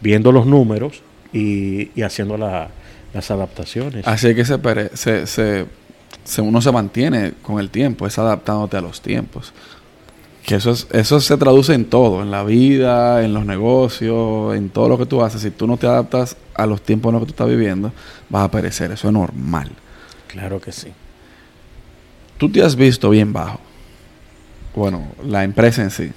viendo 0.00 0.30
los 0.30 0.44
números 0.44 1.02
y, 1.32 1.90
y 1.98 2.02
haciendo 2.02 2.36
la- 2.36 2.68
las 3.14 3.30
adaptaciones. 3.30 4.06
Así 4.06 4.34
que 4.34 4.44
se, 4.44 4.58
se, 4.94 5.26
se, 5.26 5.64
se- 6.24 6.42
uno 6.42 6.60
se 6.60 6.70
mantiene 6.70 7.32
con 7.40 7.60
el 7.60 7.70
tiempo, 7.70 8.06
es 8.06 8.18
adaptándote 8.18 8.76
a 8.76 8.82
los 8.82 9.00
tiempos. 9.00 9.54
Que 10.44 10.56
eso, 10.56 10.70
es, 10.72 10.86
eso 10.92 11.18
se 11.20 11.36
traduce 11.38 11.72
en 11.72 11.86
todo, 11.86 12.20
en 12.22 12.30
la 12.30 12.44
vida, 12.44 13.24
en 13.24 13.32
los 13.32 13.46
negocios, 13.46 14.54
en 14.54 14.68
todo 14.68 14.90
lo 14.90 14.98
que 14.98 15.06
tú 15.06 15.22
haces. 15.22 15.40
Si 15.40 15.50
tú 15.50 15.66
no 15.66 15.78
te 15.78 15.86
adaptas 15.86 16.36
a 16.54 16.66
los 16.66 16.82
tiempos 16.82 17.08
en 17.08 17.14
los 17.14 17.22
que 17.22 17.26
tú 17.28 17.32
estás 17.32 17.48
viviendo, 17.48 17.90
vas 18.28 18.44
a 18.44 18.50
perecer. 18.50 18.92
Eso 18.92 19.08
es 19.08 19.14
normal. 19.14 19.70
Claro 20.26 20.60
que 20.60 20.72
sí. 20.72 20.88
Tú 22.36 22.50
te 22.50 22.62
has 22.62 22.76
visto 22.76 23.08
bien 23.08 23.32
bajo. 23.32 23.60
Bueno, 24.74 25.08
la 25.24 25.42
empresa 25.44 25.82
en 25.82 25.90
sí. 25.90 26.10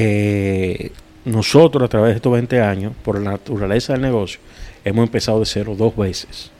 Eh, 0.00 0.92
nosotros 1.24 1.82
a 1.82 1.88
través 1.88 2.10
de 2.10 2.16
estos 2.18 2.32
20 2.32 2.60
años, 2.60 2.92
por 3.02 3.20
la 3.20 3.32
naturaleza 3.32 3.94
del 3.94 4.02
negocio, 4.02 4.38
hemos 4.84 5.02
empezado 5.02 5.40
de 5.40 5.46
cero 5.46 5.74
dos 5.76 5.96
veces. 5.96 6.52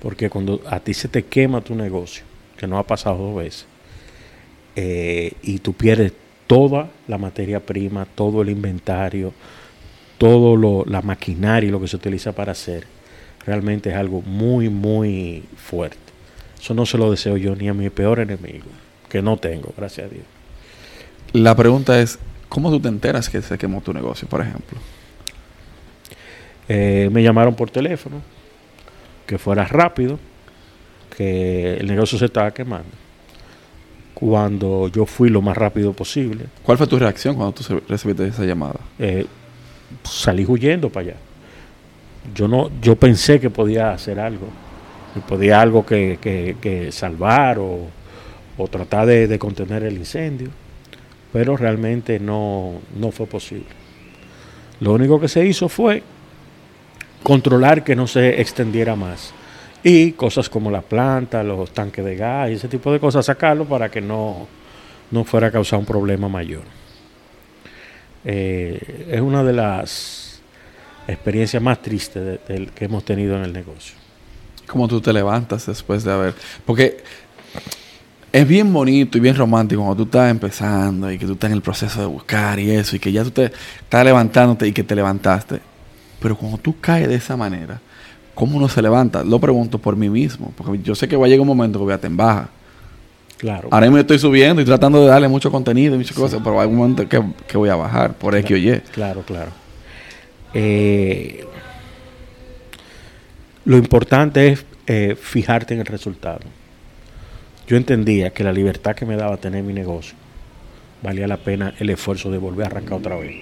Porque 0.00 0.30
cuando 0.30 0.60
a 0.68 0.78
ti 0.78 0.94
se 0.94 1.08
te 1.08 1.24
quema 1.24 1.62
tu 1.62 1.74
negocio, 1.74 2.22
que 2.56 2.68
no 2.68 2.78
ha 2.78 2.86
pasado 2.86 3.18
dos 3.18 3.34
veces, 3.34 3.66
eh, 4.76 5.32
y 5.42 5.58
tú 5.58 5.72
pierdes 5.72 6.12
toda 6.46 6.90
la 7.08 7.18
materia 7.18 7.58
prima, 7.58 8.04
todo 8.04 8.42
el 8.42 8.50
inventario, 8.50 9.32
todo 10.16 10.54
lo, 10.54 10.84
la 10.86 11.02
maquinaria 11.02 11.66
y 11.66 11.72
lo 11.72 11.80
que 11.80 11.88
se 11.88 11.96
utiliza 11.96 12.30
para 12.30 12.52
hacer, 12.52 12.86
realmente 13.44 13.90
es 13.90 13.96
algo 13.96 14.22
muy, 14.22 14.68
muy 14.68 15.42
fuerte. 15.56 15.98
Eso 16.60 16.72
no 16.72 16.86
se 16.86 16.98
lo 16.98 17.10
deseo 17.10 17.36
yo 17.36 17.56
ni 17.56 17.68
a 17.68 17.74
mi 17.74 17.90
peor 17.90 18.20
enemigo, 18.20 18.66
que 19.08 19.20
no 19.22 19.38
tengo, 19.38 19.74
gracias 19.76 20.06
a 20.06 20.14
Dios. 20.14 20.41
La 21.32 21.54
pregunta 21.54 21.98
es, 22.00 22.18
¿cómo 22.48 22.70
tú 22.70 22.80
te 22.80 22.88
enteras 22.88 23.28
que 23.28 23.40
se 23.42 23.56
quemó 23.58 23.80
tu 23.80 23.92
negocio, 23.92 24.28
por 24.28 24.40
ejemplo? 24.40 24.78
Eh, 26.68 27.08
me 27.12 27.22
llamaron 27.22 27.54
por 27.54 27.70
teléfono, 27.70 28.16
que 29.26 29.38
fuera 29.38 29.64
rápido, 29.64 30.18
que 31.16 31.74
el 31.76 31.86
negocio 31.86 32.18
se 32.18 32.26
estaba 32.26 32.50
quemando. 32.52 32.88
Cuando 34.14 34.88
yo 34.88 35.04
fui 35.06 35.30
lo 35.30 35.42
más 35.42 35.56
rápido 35.56 35.92
posible, 35.92 36.44
¿Cuál 36.62 36.78
fue 36.78 36.86
tu 36.86 36.98
reacción 36.98 37.34
cuando 37.34 37.52
tú 37.52 37.80
recibiste 37.88 38.26
esa 38.26 38.44
llamada? 38.44 38.78
eh, 38.98 39.26
salí 40.04 40.44
huyendo 40.46 40.90
para 40.90 41.06
allá. 41.08 41.16
Yo 42.34 42.46
no, 42.46 42.70
yo 42.80 42.94
pensé 42.94 43.40
que 43.40 43.50
podía 43.50 43.90
hacer 43.92 44.20
algo, 44.20 44.46
que 45.14 45.20
podía 45.20 45.60
algo 45.60 45.84
que, 45.84 46.18
que- 46.20 46.56
que 46.60 46.92
salvar 46.92 47.58
o, 47.58 47.88
o 48.56 48.68
tratar 48.68 49.06
de, 49.06 49.26
de 49.26 49.38
contener 49.40 49.82
el 49.82 49.96
incendio, 49.98 50.50
pero 51.32 51.56
realmente 51.56 52.18
no, 52.20 52.80
no 52.96 53.10
fue 53.10 53.26
posible. 53.26 53.66
Lo 54.80 54.92
único 54.92 55.20
que 55.20 55.28
se 55.28 55.44
hizo 55.44 55.68
fue 55.68 56.02
controlar 57.22 57.84
que 57.84 57.96
no 57.96 58.06
se 58.06 58.40
extendiera 58.40 58.96
más 58.96 59.32
y 59.82 60.12
cosas 60.12 60.48
como 60.48 60.70
la 60.70 60.82
planta, 60.82 61.42
los 61.42 61.72
tanques 61.72 62.04
de 62.04 62.16
gas 62.16 62.50
y 62.50 62.54
ese 62.54 62.68
tipo 62.68 62.92
de 62.92 63.00
cosas 63.00 63.26
sacarlo 63.26 63.64
para 63.64 63.90
que 63.90 64.00
no, 64.00 64.46
no 65.10 65.24
fuera 65.24 65.48
a 65.48 65.50
causar 65.50 65.78
un 65.78 65.86
problema 65.86 66.28
mayor. 66.28 66.62
Eh, 68.24 69.06
es 69.10 69.20
una 69.20 69.42
de 69.42 69.52
las 69.52 70.40
experiencias 71.08 71.62
más 71.62 71.82
tristes 71.82 72.40
que 72.74 72.84
hemos 72.84 73.04
tenido 73.04 73.36
en 73.36 73.44
el 73.44 73.52
negocio. 73.52 73.96
¿Cómo 74.66 74.86
tú 74.88 75.00
te 75.00 75.12
levantas 75.12 75.66
después 75.66 76.04
de 76.04 76.12
haber...? 76.12 76.34
Porque 76.64 76.98
es 78.32 78.48
bien 78.48 78.72
bonito 78.72 79.18
y 79.18 79.20
bien 79.20 79.36
romántico 79.36 79.82
cuando 79.82 79.96
tú 79.96 80.04
estás 80.04 80.30
empezando 80.30 81.12
y 81.12 81.18
que 81.18 81.26
tú 81.26 81.34
estás 81.34 81.50
en 81.50 81.56
el 81.56 81.62
proceso 81.62 82.00
de 82.00 82.06
buscar 82.06 82.58
y 82.58 82.70
eso 82.70 82.96
y 82.96 82.98
que 82.98 83.12
ya 83.12 83.22
tú 83.22 83.30
te 83.30 83.52
estás 83.80 84.04
levantándote 84.04 84.66
y 84.66 84.72
que 84.72 84.82
te 84.82 84.94
levantaste. 84.94 85.60
Pero 86.18 86.36
cuando 86.36 86.56
tú 86.56 86.76
caes 86.80 87.08
de 87.08 87.16
esa 87.16 87.36
manera, 87.36 87.80
¿cómo 88.34 88.56
uno 88.56 88.68
se 88.68 88.80
levanta? 88.80 89.22
Lo 89.22 89.38
pregunto 89.38 89.78
por 89.78 89.96
mí 89.96 90.08
mismo, 90.08 90.52
porque 90.56 90.82
yo 90.82 90.94
sé 90.94 91.08
que 91.08 91.16
va 91.16 91.26
a 91.26 91.28
llegar 91.28 91.42
un 91.42 91.48
momento 91.48 91.78
que 91.78 91.84
voy 91.84 91.92
a 91.92 91.96
estar 91.96 92.10
en 92.10 92.16
baja. 92.16 92.48
Claro. 93.36 93.68
Ahora 93.70 93.86
mismo 93.86 93.98
estoy 93.98 94.18
subiendo 94.18 94.62
y 94.62 94.64
tratando 94.64 95.02
de 95.02 95.08
darle 95.08 95.28
mucho 95.28 95.50
contenido 95.50 95.94
y 95.94 95.98
muchas 95.98 96.16
cosas, 96.16 96.40
pero 96.42 96.58
hay 96.60 96.68
un 96.68 96.76
momento 96.76 97.06
que, 97.06 97.20
que 97.46 97.58
voy 97.58 97.68
a 97.68 97.76
bajar 97.76 98.14
por 98.14 98.34
X 98.36 98.52
o 98.52 98.56
Y. 98.56 98.80
Claro, 98.92 99.22
claro. 99.22 99.50
Eh, 100.54 101.44
lo 103.64 103.76
importante 103.76 104.48
es 104.48 104.64
eh, 104.86 105.16
fijarte 105.20 105.74
en 105.74 105.80
el 105.80 105.86
resultado. 105.86 106.40
Yo 107.66 107.76
entendía 107.76 108.30
que 108.30 108.44
la 108.44 108.52
libertad 108.52 108.94
que 108.94 109.06
me 109.06 109.16
daba 109.16 109.36
tener 109.36 109.62
mi 109.62 109.72
negocio 109.72 110.14
valía 111.02 111.26
la 111.26 111.36
pena 111.36 111.74
el 111.78 111.90
esfuerzo 111.90 112.30
de 112.30 112.38
volver 112.38 112.64
a 112.64 112.70
arrancar 112.70 112.94
otra 112.94 113.16
vez. 113.16 113.34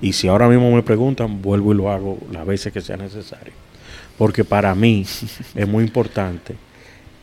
Y 0.00 0.12
si 0.12 0.28
ahora 0.28 0.48
mismo 0.48 0.70
me 0.74 0.82
preguntan, 0.82 1.42
vuelvo 1.42 1.72
y 1.72 1.76
lo 1.76 1.90
hago 1.90 2.18
las 2.32 2.46
veces 2.46 2.72
que 2.72 2.80
sea 2.80 2.96
necesario. 2.96 3.52
Porque 4.16 4.44
para 4.44 4.74
mí 4.74 5.04
es 5.54 5.68
muy 5.68 5.84
importante 5.84 6.56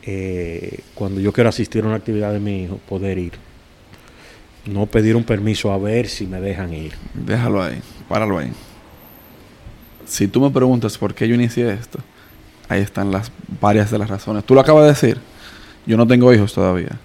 eh, 0.03 0.79
cuando 0.93 1.19
yo 1.19 1.33
quiero 1.33 1.49
asistir 1.49 1.83
a 1.83 1.87
una 1.87 1.95
actividad 1.95 2.31
de 2.31 2.39
mi 2.39 2.63
hijo, 2.63 2.79
poder 2.87 3.17
ir. 3.17 3.33
No 4.65 4.85
pedir 4.87 5.15
un 5.15 5.23
permiso 5.23 5.71
a 5.71 5.77
ver 5.77 6.07
si 6.07 6.25
me 6.25 6.39
dejan 6.41 6.73
ir. 6.73 6.93
Déjalo 7.13 7.61
ahí, 7.61 7.81
páralo 8.07 8.37
ahí. 8.37 8.51
Si 10.05 10.27
tú 10.27 10.41
me 10.41 10.49
preguntas 10.49 10.97
por 10.97 11.13
qué 11.13 11.27
yo 11.27 11.35
inicié 11.35 11.71
esto, 11.71 11.99
ahí 12.67 12.81
están 12.81 13.11
las 13.11 13.31
varias 13.61 13.91
de 13.91 13.97
las 13.97 14.09
razones. 14.09 14.43
Tú 14.43 14.53
lo 14.53 14.61
acabas 14.61 14.83
de 14.83 14.89
decir. 14.89 15.34
Yo 15.85 15.97
no 15.97 16.07
tengo 16.07 16.33
hijos 16.33 16.53
todavía, 16.53 16.97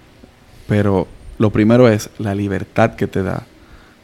pero 0.67 1.07
lo 1.37 1.49
primero 1.49 1.87
es 1.87 2.09
la 2.17 2.35
libertad 2.35 2.95
que 2.95 3.07
te 3.07 3.23
da 3.23 3.43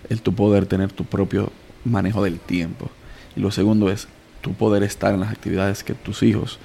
el 0.10 0.22
tu 0.22 0.34
poder 0.34 0.66
tener 0.66 0.92
tu 0.92 1.06
propio 1.06 1.52
manejo 1.86 2.24
del 2.24 2.40
tiempo. 2.40 2.90
Y 3.36 3.40
lo 3.40 3.52
segundo 3.52 3.90
es 3.92 4.08
tu 4.42 4.54
poder 4.54 4.84
estar 4.84 5.14
en 5.14 5.20
las 5.20 5.32
actividades 5.32 5.84
que 5.84 5.94
tus 5.94 6.24
hijos 6.24 6.60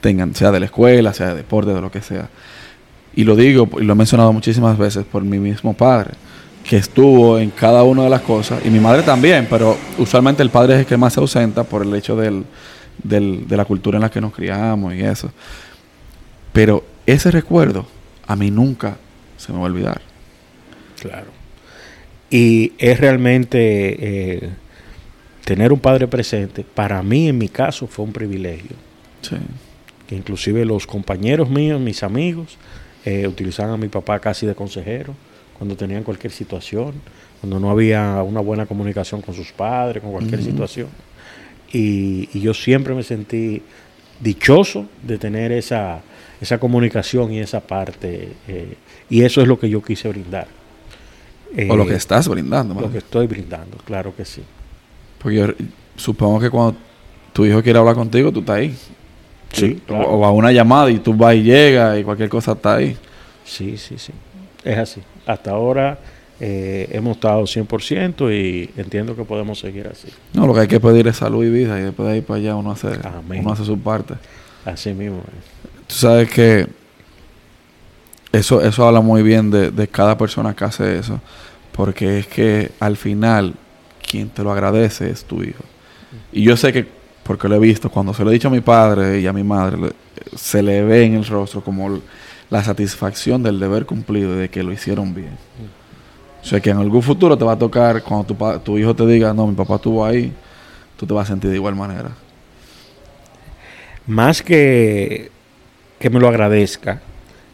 tengan, 0.00 0.34
sea 0.34 0.50
de 0.50 0.60
la 0.60 0.66
escuela, 0.66 1.12
sea 1.12 1.28
de 1.28 1.36
deporte, 1.36 1.72
de 1.72 1.80
lo 1.80 1.90
que 1.90 2.02
sea. 2.02 2.28
Y 3.14 3.24
lo 3.24 3.36
digo, 3.36 3.68
y 3.80 3.84
lo 3.84 3.92
he 3.92 3.96
mencionado 3.96 4.32
muchísimas 4.32 4.78
veces 4.78 5.04
por 5.04 5.22
mi 5.22 5.38
mismo 5.38 5.74
padre, 5.74 6.12
que 6.64 6.76
estuvo 6.76 7.38
en 7.38 7.50
cada 7.50 7.82
una 7.82 8.04
de 8.04 8.10
las 8.10 8.22
cosas, 8.22 8.64
y 8.64 8.70
mi 8.70 8.80
madre 8.80 9.02
también, 9.02 9.46
pero 9.50 9.76
usualmente 9.98 10.42
el 10.42 10.50
padre 10.50 10.74
es 10.74 10.80
el 10.80 10.86
que 10.86 10.96
más 10.96 11.14
se 11.14 11.20
ausenta 11.20 11.64
por 11.64 11.82
el 11.82 11.94
hecho 11.94 12.16
del, 12.16 12.44
del, 13.02 13.46
de 13.48 13.56
la 13.56 13.64
cultura 13.64 13.96
en 13.96 14.02
la 14.02 14.10
que 14.10 14.20
nos 14.20 14.32
criamos 14.32 14.94
y 14.94 15.00
eso. 15.00 15.30
Pero 16.52 16.84
ese 17.12 17.30
recuerdo 17.30 17.86
a 18.26 18.36
mí 18.36 18.50
nunca 18.50 18.96
se 19.36 19.52
me 19.52 19.58
va 19.58 19.64
a 19.64 19.66
olvidar. 19.66 20.00
Claro. 21.00 21.28
Y 22.30 22.72
es 22.78 23.00
realmente 23.00 24.38
eh, 24.38 24.50
tener 25.44 25.72
un 25.72 25.80
padre 25.80 26.06
presente, 26.06 26.62
para 26.62 27.02
mí 27.02 27.28
en 27.28 27.38
mi 27.38 27.48
caso 27.48 27.86
fue 27.86 28.04
un 28.04 28.12
privilegio. 28.12 28.76
Sí. 29.22 29.36
Que 30.06 30.14
inclusive 30.14 30.64
los 30.64 30.86
compañeros 30.86 31.50
míos, 31.50 31.80
mis 31.80 32.02
amigos, 32.02 32.56
eh, 33.04 33.26
utilizaban 33.26 33.72
a 33.72 33.76
mi 33.76 33.88
papá 33.88 34.20
casi 34.20 34.46
de 34.46 34.54
consejero 34.54 35.14
cuando 35.56 35.76
tenían 35.76 36.04
cualquier 36.04 36.32
situación, 36.32 36.94
cuando 37.40 37.58
no 37.58 37.70
había 37.70 38.22
una 38.22 38.40
buena 38.40 38.66
comunicación 38.66 39.22
con 39.22 39.34
sus 39.34 39.52
padres, 39.52 40.02
con 40.02 40.12
cualquier 40.12 40.42
situación. 40.42 40.88
Y, 41.72 42.28
y, 42.32 42.40
yo 42.40 42.52
siempre 42.52 42.94
me 42.94 43.02
sentí 43.02 43.62
dichoso 44.20 44.86
de 45.02 45.18
tener 45.18 45.52
esa, 45.52 46.02
esa 46.40 46.58
comunicación 46.58 47.32
y 47.32 47.40
esa 47.40 47.60
parte. 47.60 48.32
Eh, 48.48 48.74
y 49.08 49.22
eso 49.22 49.40
es 49.40 49.48
lo 49.48 49.58
que 49.58 49.68
yo 49.68 49.82
quise 49.82 50.08
brindar. 50.08 50.48
o 51.68 51.76
lo 51.76 51.86
que 51.86 51.94
eh, 51.94 51.96
estás 51.96 52.28
brindando. 52.28 52.80
Lo 52.80 52.90
que 52.90 52.98
estoy 52.98 53.26
brindando, 53.26 53.76
claro 53.78 54.14
que 54.14 54.24
sí. 54.24 54.42
Porque 55.18 55.36
yo 55.36 55.46
supongo 55.96 56.40
que 56.40 56.50
cuando 56.50 56.76
tu 57.32 57.44
hijo 57.44 57.62
quiere 57.62 57.78
hablar 57.78 57.94
contigo, 57.94 58.32
tú 58.32 58.40
estás 58.40 58.56
ahí. 58.56 58.76
Sí, 59.52 59.82
O 59.88 60.24
a 60.24 60.30
una 60.30 60.52
llamada 60.52 60.90
y 60.90 60.98
tú 61.00 61.12
vas 61.12 61.34
y 61.34 61.42
llegas 61.42 61.98
y 61.98 62.04
cualquier 62.04 62.28
cosa 62.28 62.52
está 62.52 62.76
ahí. 62.76 62.96
Sí, 63.44 63.76
sí, 63.76 63.98
sí. 63.98 64.12
Es 64.64 64.78
así. 64.78 65.02
Hasta 65.26 65.50
ahora 65.50 65.98
eh, 66.38 66.88
hemos 66.92 67.16
estado 67.16 67.42
100% 67.42 68.32
y 68.32 68.70
entiendo 68.80 69.16
que 69.16 69.24
podemos 69.24 69.58
seguir 69.58 69.88
así. 69.88 70.08
No, 70.32 70.46
lo 70.46 70.54
que 70.54 70.60
hay 70.60 70.68
que 70.68 70.80
pedir 70.80 71.08
es 71.08 71.16
salud 71.16 71.44
y 71.44 71.50
vida 71.50 71.78
y 71.78 71.82
después 71.82 72.08
de 72.08 72.14
ahí 72.14 72.20
para 72.20 72.38
allá 72.38 72.56
uno 72.56 72.70
hace, 72.70 72.88
uno 73.28 73.52
hace 73.52 73.64
su 73.64 73.78
parte. 73.78 74.14
Así 74.64 74.94
mismo. 74.94 75.22
Tú 75.90 75.96
sabes 75.96 76.30
que 76.30 76.68
eso, 78.30 78.62
eso 78.62 78.86
habla 78.86 79.00
muy 79.00 79.24
bien 79.24 79.50
de, 79.50 79.72
de 79.72 79.88
cada 79.88 80.16
persona 80.16 80.54
que 80.54 80.64
hace 80.64 80.96
eso, 80.96 81.20
porque 81.72 82.20
es 82.20 82.28
que 82.28 82.70
al 82.78 82.96
final 82.96 83.54
quien 84.08 84.28
te 84.28 84.44
lo 84.44 84.52
agradece 84.52 85.10
es 85.10 85.24
tu 85.24 85.42
hijo. 85.42 85.64
Y 86.30 86.44
yo 86.44 86.56
sé 86.56 86.72
que, 86.72 86.86
porque 87.24 87.48
lo 87.48 87.56
he 87.56 87.58
visto, 87.58 87.90
cuando 87.90 88.14
se 88.14 88.22
lo 88.22 88.30
he 88.30 88.34
dicho 88.34 88.46
a 88.46 88.52
mi 88.52 88.60
padre 88.60 89.18
y 89.18 89.26
a 89.26 89.32
mi 89.32 89.42
madre, 89.42 89.92
se 90.36 90.62
le 90.62 90.80
ve 90.84 91.06
en 91.06 91.14
el 91.14 91.26
rostro 91.26 91.60
como 91.60 92.00
la 92.50 92.62
satisfacción 92.62 93.42
del 93.42 93.58
deber 93.58 93.84
cumplido 93.84 94.36
y 94.36 94.42
de 94.42 94.48
que 94.48 94.62
lo 94.62 94.72
hicieron 94.72 95.12
bien. 95.12 95.36
O 96.40 96.46
sea 96.46 96.60
que 96.60 96.70
en 96.70 96.76
algún 96.76 97.02
futuro 97.02 97.36
te 97.36 97.44
va 97.44 97.54
a 97.54 97.58
tocar, 97.58 98.04
cuando 98.04 98.32
tu, 98.32 98.60
tu 98.60 98.78
hijo 98.78 98.94
te 98.94 99.04
diga, 99.08 99.34
no, 99.34 99.44
mi 99.48 99.56
papá 99.56 99.74
estuvo 99.74 100.04
ahí, 100.04 100.32
tú 100.96 101.04
te 101.04 101.12
vas 101.12 101.28
a 101.28 101.32
sentir 101.32 101.50
de 101.50 101.56
igual 101.56 101.74
manera. 101.74 102.10
Más 104.06 104.40
que 104.40 105.39
que 106.00 106.10
me 106.10 106.18
lo 106.18 106.26
agradezca, 106.26 107.00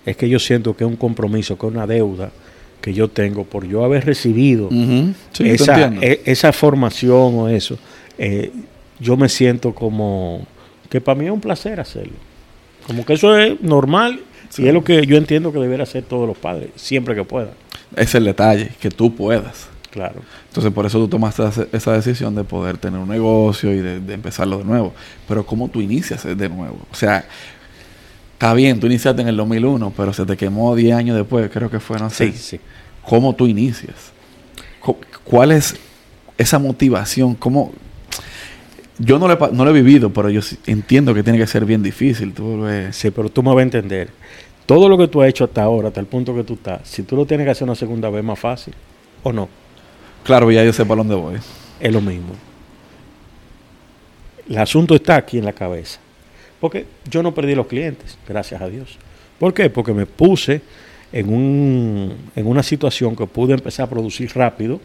es 0.07 0.17
que 0.17 0.29
yo 0.29 0.39
siento 0.39 0.75
que 0.75 0.85
es 0.85 0.89
un 0.89 0.97
compromiso, 0.97 1.59
que 1.59 1.67
es 1.67 1.73
una 1.73 1.87
deuda 1.87 2.31
que 2.81 2.95
yo 2.95 3.09
tengo 3.09 3.45
por 3.45 3.67
yo 3.67 3.85
haber 3.85 4.07
recibido 4.07 4.71
esa, 5.41 5.93
e, 6.01 6.23
esa, 6.25 6.53
formación 6.53 7.35
o 7.35 7.49
eso. 7.49 7.77
Eh, 8.17 8.53
yo 9.01 9.17
me 9.17 9.29
siento 9.29 9.75
como 9.75 10.47
que 10.89 11.01
para 11.01 11.19
mí 11.19 11.27
es 11.27 11.33
un 11.33 11.41
placer 11.41 11.81
hacerlo. 11.81 12.15
Como 12.87 13.05
que 13.05 13.15
eso 13.15 13.37
es 13.37 13.61
normal 13.61 14.21
y 14.57 14.69
es 14.69 14.73
lo 14.73 14.85
que 14.85 15.05
yo 15.05 15.17
entiendo 15.17 15.53
que 15.53 15.59
deberían 15.59 15.81
hacer 15.81 16.05
todos 16.05 16.29
los 16.29 16.39
padres, 16.39 16.71
siempre 16.77 17.17
que 17.17 17.25
puedan. 17.25 17.51
Es 17.97 18.15
el 18.15 18.25
detalle, 18.25 18.71
que 18.81 18.91
tú 18.91 19.13
puedas. 19.17 19.67
Claro. 19.91 20.21
Entonces, 20.49 20.73
por 20.73 20.87
eso 20.87 20.99
tú 20.99 21.09
tomaste 21.09 21.43
esa 21.73 21.93
decisión 21.95 22.35
de 22.35 22.45
poder 22.45 22.77
tener 22.77 23.01
un 23.01 23.09
negocio 23.09 23.73
y 23.73 23.79
de, 23.79 23.99
de, 23.99 24.15
empezarlo 24.15 24.59
de 24.59 24.65
nuevo. 24.65 24.93
Pero, 25.27 25.45
¿cómo 25.45 25.69
tú 25.69 25.81
inicias 25.81 26.23
de 26.25 26.49
nuevo? 26.49 26.79
O 26.93 26.95
sea, 26.95 27.25
Está 28.37 28.53
bien, 28.53 28.79
tú 28.79 28.87
iniciaste 28.87 29.23
en 29.23 29.29
el 29.29 29.37
2001, 29.39 29.95
pero 29.97 30.13
se 30.13 30.27
te 30.27 30.37
quemó 30.37 30.77
10 30.77 30.95
años 30.95 31.17
después, 31.17 31.51
creo 31.51 31.71
que 31.71 31.81
fue, 31.81 31.99
no 31.99 32.11
sé. 32.11 32.33
Sí, 32.33 32.39
sí. 32.39 32.61
¿Cómo 33.01 33.35
tú 33.35 33.47
inicias? 33.47 34.13
¿Cuál 35.25 35.53
es 35.53 35.75
esa 36.37 36.59
motivación? 36.59 37.35
¿Cómo? 37.35 37.73
Yo 38.99 39.19
no 39.19 39.27
lo, 39.27 39.33
he, 39.33 39.53
no 39.53 39.65
lo 39.65 39.71
he 39.71 39.73
vivido, 39.73 40.13
pero 40.13 40.29
yo 40.29 40.43
entiendo 40.67 41.15
que 41.15 41.23
tiene 41.23 41.39
que 41.39 41.47
ser 41.47 41.65
bien 41.65 41.83
difícil. 41.83 42.35
Tú 42.35 42.67
Sí, 42.91 43.11
pero 43.11 43.31
tú 43.31 43.43
me 43.43 43.55
vas 43.55 43.61
a 43.61 43.63
entender. 43.63 44.11
Todo 44.67 44.91
lo 44.91 44.99
que 44.99 45.09
tú 45.09 45.23
has 45.23 45.31
hecho 45.31 45.45
hasta 45.45 45.63
ahora, 45.63 45.89
hasta 45.89 46.01
el 46.01 46.07
punto 46.07 46.35
que 46.35 46.45
tú 46.45 46.55
estás, 46.55 46.87
si 46.87 47.05
tú 47.05 47.17
lo 47.17 47.25
tienes 47.25 47.47
que 47.47 47.53
hacer 47.53 47.65
una 47.65 47.75
segunda 47.75 48.11
vez, 48.11 48.23
más 48.23 48.39
fácil, 48.39 48.75
¿o 49.23 49.33
no? 49.33 49.49
Claro, 50.25 50.51
ya 50.51 50.63
yo 50.63 50.75
sé 50.75 50.85
para 50.85 50.99
dónde 50.99 51.15
voy. 51.15 51.37
Es 51.81 51.93
lo 51.93 52.03
mismo. 52.03 52.35
El 54.47 54.59
asunto 54.59 54.95
está 54.95 55.17
aquí 55.17 55.39
en 55.39 55.47
la 55.47 55.55
cabeza. 55.55 56.01
Porque 56.61 56.87
yo 57.11 57.23
no 57.23 57.35
perdí 57.35 57.55
los 57.55 57.67
clientes, 57.67 58.17
gracias 58.27 58.61
a 58.61 58.69
Dios. 58.69 58.99
¿Por 59.39 59.53
qué? 59.53 59.69
Porque 59.69 59.93
me 59.93 60.07
puse 60.07 60.63
en, 61.13 61.33
un, 61.33 62.15
en 62.35 62.47
una 62.47 62.63
situación 62.63 63.15
que 63.15 63.27
pude 63.27 63.55
empezar 63.55 63.87
a 63.87 63.91
producir 63.91 64.31
rápido. 64.35 64.81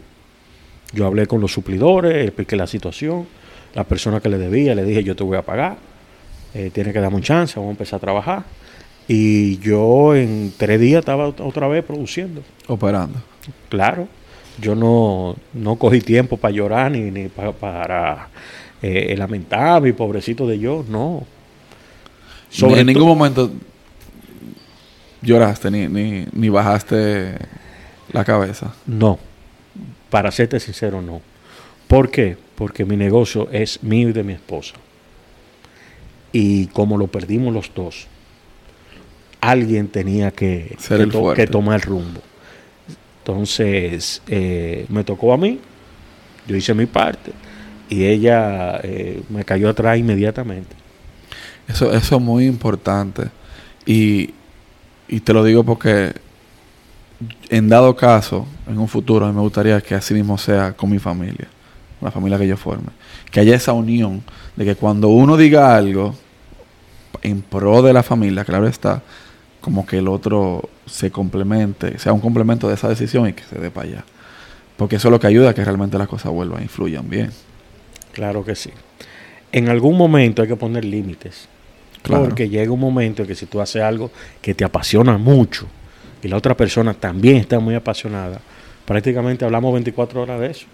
Yo 0.92 1.06
hablé 1.06 1.26
con 1.26 1.40
los 1.40 1.52
suplidores, 1.52 2.26
expliqué 2.26 2.56
la 2.56 2.66
situación. 2.66 3.26
La 3.74 3.84
persona 3.84 4.20
que 4.20 4.28
le 4.28 4.36
debía, 4.36 4.74
le 4.74 4.84
dije, 4.84 5.02
yo 5.02 5.16
te 5.16 5.24
voy 5.24 5.38
a 5.38 5.42
pagar. 5.42 5.76
Eh, 6.54 6.70
tiene 6.72 6.92
que 6.92 7.00
darme 7.00 7.16
un 7.16 7.22
chance, 7.22 7.54
vamos 7.56 7.70
a 7.70 7.72
empezar 7.72 7.96
a 7.96 8.00
trabajar. 8.00 8.44
Y 9.08 9.58
yo 9.58 10.14
en 10.14 10.52
tres 10.56 10.78
días 10.78 11.00
estaba 11.00 11.28
otra 11.28 11.68
vez 11.68 11.82
produciendo. 11.82 12.42
Operando. 12.66 13.18
Claro. 13.70 14.06
Yo 14.60 14.74
no, 14.74 15.34
no 15.54 15.76
cogí 15.76 16.02
tiempo 16.02 16.36
para 16.36 16.52
llorar 16.52 16.92
ni, 16.92 17.10
ni 17.10 17.28
para, 17.28 17.52
para 17.52 18.28
eh, 18.82 19.14
lamentarme 19.16 19.88
y 19.88 19.92
pobrecito 19.92 20.46
de 20.46 20.58
yo. 20.58 20.84
No 20.86 21.24
en 22.60 22.86
ningún 22.86 23.06
momento 23.06 23.50
lloraste 25.22 25.70
ni, 25.70 25.86
ni, 25.88 26.26
ni, 26.32 26.48
bajaste 26.48 27.36
la 28.12 28.24
cabeza. 28.24 28.74
No, 28.86 29.18
para 30.10 30.30
serte 30.30 30.60
sincero, 30.60 31.00
no. 31.00 31.20
¿Por 31.86 32.10
qué? 32.10 32.36
Porque 32.54 32.84
mi 32.84 32.96
negocio 32.96 33.48
es 33.50 33.82
mío 33.82 34.08
y 34.08 34.12
de 34.12 34.22
mi 34.22 34.32
esposa. 34.32 34.74
Y 36.32 36.66
como 36.68 36.96
lo 36.96 37.06
perdimos 37.08 37.52
los 37.52 37.70
dos, 37.74 38.06
alguien 39.40 39.88
tenía 39.88 40.30
que, 40.30 40.76
que, 41.36 41.46
tomar 41.46 41.76
el 41.76 41.82
rumbo. 41.82 42.20
Entonces, 43.18 44.22
eh, 44.26 44.86
me 44.88 45.04
tocó 45.04 45.32
a 45.32 45.36
mí, 45.36 45.60
yo 46.46 46.56
hice 46.56 46.74
mi 46.74 46.86
parte 46.86 47.32
y 47.88 48.04
ella 48.04 48.80
eh, 48.82 49.22
me 49.28 49.44
cayó 49.44 49.68
atrás 49.68 49.98
inmediatamente. 49.98 50.81
Eso, 51.68 51.92
eso 51.92 52.16
es 52.16 52.22
muy 52.22 52.46
importante. 52.46 53.30
Y, 53.86 54.34
y 55.08 55.20
te 55.20 55.32
lo 55.32 55.44
digo 55.44 55.64
porque 55.64 56.14
en 57.48 57.68
dado 57.68 57.94
caso, 57.96 58.46
en 58.66 58.78
un 58.78 58.88
futuro, 58.88 59.26
a 59.26 59.28
mí 59.28 59.34
me 59.34 59.42
gustaría 59.42 59.80
que 59.80 59.94
así 59.94 60.14
mismo 60.14 60.38
sea 60.38 60.72
con 60.72 60.90
mi 60.90 60.98
familia, 60.98 61.48
la 62.00 62.10
familia 62.10 62.38
que 62.38 62.46
yo 62.46 62.56
forme. 62.56 62.88
Que 63.30 63.40
haya 63.40 63.54
esa 63.54 63.72
unión 63.72 64.22
de 64.56 64.64
que 64.64 64.74
cuando 64.76 65.08
uno 65.08 65.36
diga 65.36 65.74
algo 65.74 66.14
en 67.22 67.42
pro 67.42 67.82
de 67.82 67.92
la 67.92 68.02
familia, 68.02 68.44
claro 68.44 68.66
está, 68.66 69.02
como 69.60 69.86
que 69.86 69.98
el 69.98 70.08
otro 70.08 70.68
se 70.86 71.10
complemente, 71.10 71.98
sea 71.98 72.12
un 72.12 72.20
complemento 72.20 72.68
de 72.68 72.74
esa 72.74 72.88
decisión 72.88 73.28
y 73.28 73.32
que 73.32 73.44
se 73.44 73.58
dé 73.58 73.70
para 73.70 73.88
allá. 73.88 74.04
Porque 74.76 74.96
eso 74.96 75.08
es 75.08 75.12
lo 75.12 75.20
que 75.20 75.26
ayuda 75.26 75.50
a 75.50 75.54
que 75.54 75.64
realmente 75.64 75.98
las 75.98 76.08
cosas 76.08 76.32
vuelvan, 76.32 76.62
influyan 76.62 77.08
bien. 77.08 77.30
Claro 78.12 78.44
que 78.44 78.54
sí. 78.54 78.70
En 79.52 79.68
algún 79.68 79.96
momento 79.96 80.42
hay 80.42 80.48
que 80.48 80.56
poner 80.56 80.84
límites. 80.84 81.48
Porque 82.02 82.48
llega 82.48 82.72
un 82.72 82.80
momento 82.80 83.22
en 83.22 83.28
que 83.28 83.34
si 83.34 83.46
tú 83.46 83.60
haces 83.60 83.82
algo 83.82 84.10
que 84.40 84.54
te 84.54 84.64
apasiona 84.64 85.18
mucho 85.18 85.66
y 86.22 86.28
la 86.28 86.36
otra 86.36 86.56
persona 86.56 86.94
también 86.94 87.36
está 87.36 87.60
muy 87.60 87.74
apasionada, 87.74 88.40
prácticamente 88.84 89.44
hablamos 89.44 89.72
24 89.72 90.22
horas 90.22 90.40
de 90.40 90.50
eso. 90.50 90.66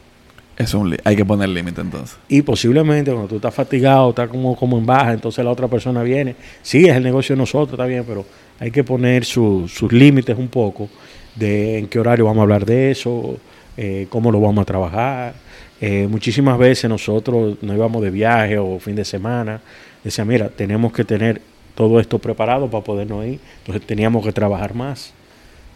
Eso 0.56 0.82
hay 1.04 1.14
que 1.14 1.24
poner 1.24 1.50
límite 1.50 1.80
entonces. 1.80 2.16
Y 2.28 2.42
posiblemente 2.42 3.12
cuando 3.12 3.28
tú 3.28 3.36
estás 3.36 3.54
fatigado, 3.54 4.10
estás 4.10 4.28
como, 4.28 4.56
como 4.56 4.76
en 4.76 4.86
baja, 4.86 5.12
entonces 5.12 5.44
la 5.44 5.52
otra 5.52 5.68
persona 5.68 6.02
viene. 6.02 6.34
Sí, 6.62 6.86
es 6.86 6.96
el 6.96 7.04
negocio 7.04 7.36
de 7.36 7.40
nosotros, 7.40 7.72
está 7.72 7.86
bien, 7.86 8.04
pero 8.04 8.24
hay 8.58 8.70
que 8.70 8.82
poner 8.82 9.24
sus 9.24 9.92
límites 9.92 10.36
un 10.36 10.48
poco 10.48 10.88
de 11.36 11.78
en 11.78 11.86
qué 11.86 12.00
horario 12.00 12.24
vamos 12.24 12.40
a 12.40 12.42
hablar 12.42 12.66
de 12.66 12.90
eso, 12.90 13.38
eh, 13.78 14.06
cómo 14.10 14.30
lo 14.30 14.40
vamos 14.40 14.62
a 14.62 14.64
trabajar. 14.66 15.34
Eh, 15.80 16.06
muchísimas 16.10 16.58
veces 16.58 16.90
nosotros 16.90 17.56
nos 17.62 17.76
íbamos 17.76 18.02
de 18.02 18.10
viaje 18.10 18.58
o 18.58 18.78
fin 18.78 18.96
de 18.96 19.04
semana 19.04 19.60
decía, 20.02 20.24
mira, 20.24 20.48
tenemos 20.48 20.92
que 20.92 21.04
tener 21.04 21.40
todo 21.74 22.00
esto 22.00 22.18
preparado 22.18 22.70
para 22.70 22.84
podernos 22.84 23.24
ir. 23.24 23.40
Entonces 23.60 23.86
teníamos 23.86 24.24
que 24.24 24.32
trabajar 24.32 24.74
más. 24.74 25.12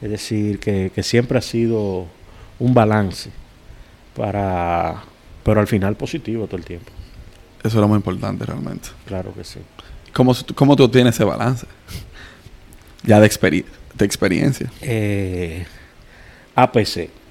Es 0.01 0.11
decir, 0.11 0.59
que, 0.59 0.91
que 0.95 1.03
siempre 1.03 1.39
ha 1.39 1.43
sido 1.43 2.07
un 2.59 2.75
balance 2.75 3.31
para, 4.17 5.05
pero 5.45 5.61
al 5.61 5.67
final 5.67 5.95
positivo 5.97 6.47
todo 6.47 6.57
el 6.57 6.65
tiempo. 6.65 6.91
Eso 7.61 7.69
es 7.69 7.75
lo 7.75 7.89
más 7.89 7.97
importante 7.97 8.45
realmente. 8.45 8.89
Claro 9.07 9.33
que 9.33 9.45
sí. 9.45 9.61
¿Cómo, 10.13 10.35
cómo 10.55 10.75
tú 10.75 10.89
tienes 10.89 11.15
ese 11.15 11.25
balance? 11.25 11.67
Ya 13.05 13.21
de, 13.21 13.27
experi 13.27 13.65
de 13.95 14.05
experiencia. 14.05 14.71
Eh, 14.81 15.65
APC. 16.55 17.22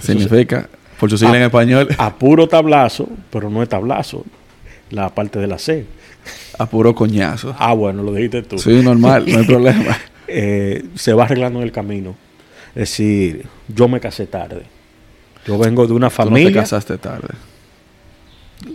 Significa, 0.00 0.68
por 0.98 1.10
su 1.10 1.18
sigla 1.18 1.36
en 1.36 1.42
español, 1.44 1.88
A 1.98 2.14
puro 2.14 2.48
tablazo, 2.48 3.08
pero 3.30 3.50
no 3.50 3.62
es 3.62 3.68
tablazo, 3.68 4.24
la 4.90 5.08
parte 5.14 5.38
de 5.38 5.46
la 5.46 5.58
C. 5.58 5.86
a 6.58 6.66
puro 6.66 6.94
coñazo. 6.94 7.54
Ah, 7.58 7.72
bueno, 7.74 8.02
lo 8.02 8.12
dijiste 8.12 8.42
tú. 8.42 8.58
Sí, 8.58 8.80
normal, 8.82 9.24
no 9.28 9.38
hay 9.38 9.46
problema. 9.46 9.96
Eh, 10.28 10.84
se 10.94 11.12
va 11.12 11.24
arreglando 11.24 11.58
en 11.60 11.64
el 11.64 11.72
camino. 11.72 12.14
Es 12.74 12.90
decir, 12.90 13.46
yo 13.68 13.88
me 13.88 14.00
casé 14.00 14.26
tarde. 14.26 14.62
Yo 15.46 15.58
vengo 15.58 15.86
de 15.86 15.92
una 15.92 16.08
Tú 16.08 16.12
no 16.22 16.24
te 16.24 16.30
familia 16.30 16.52
casaste 16.62 16.96
tarde. 16.98 17.28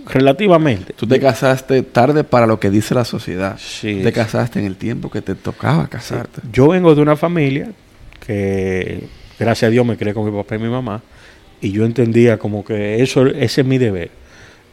relativamente. 0.07 0.93
Tú 0.93 1.07
te 1.07 1.19
casaste 1.19 1.81
tarde 1.83 2.23
para 2.23 2.45
lo 2.45 2.59
que 2.59 2.69
dice 2.69 2.93
la 2.93 3.05
sociedad. 3.05 3.57
Sí. 3.57 4.01
Te 4.03 4.11
casaste 4.11 4.59
en 4.59 4.65
el 4.65 4.75
tiempo 4.75 5.09
que 5.09 5.21
te 5.21 5.33
tocaba 5.35 5.87
casarte. 5.87 6.41
Yo 6.51 6.67
vengo 6.67 6.93
de 6.93 7.01
una 7.01 7.15
familia 7.15 7.71
que, 8.25 9.07
gracias 9.39 9.69
a 9.69 9.71
Dios, 9.71 9.85
me 9.85 9.97
crié 9.97 10.13
con 10.13 10.25
mi 10.25 10.31
papá 10.31 10.55
y 10.55 10.59
mi 10.59 10.69
mamá. 10.69 11.01
Y 11.61 11.71
yo 11.71 11.85
entendía 11.85 12.37
como 12.37 12.63
que 12.63 13.01
eso, 13.01 13.25
ese 13.25 13.61
es 13.61 13.67
mi 13.67 13.77
deber. 13.77 14.11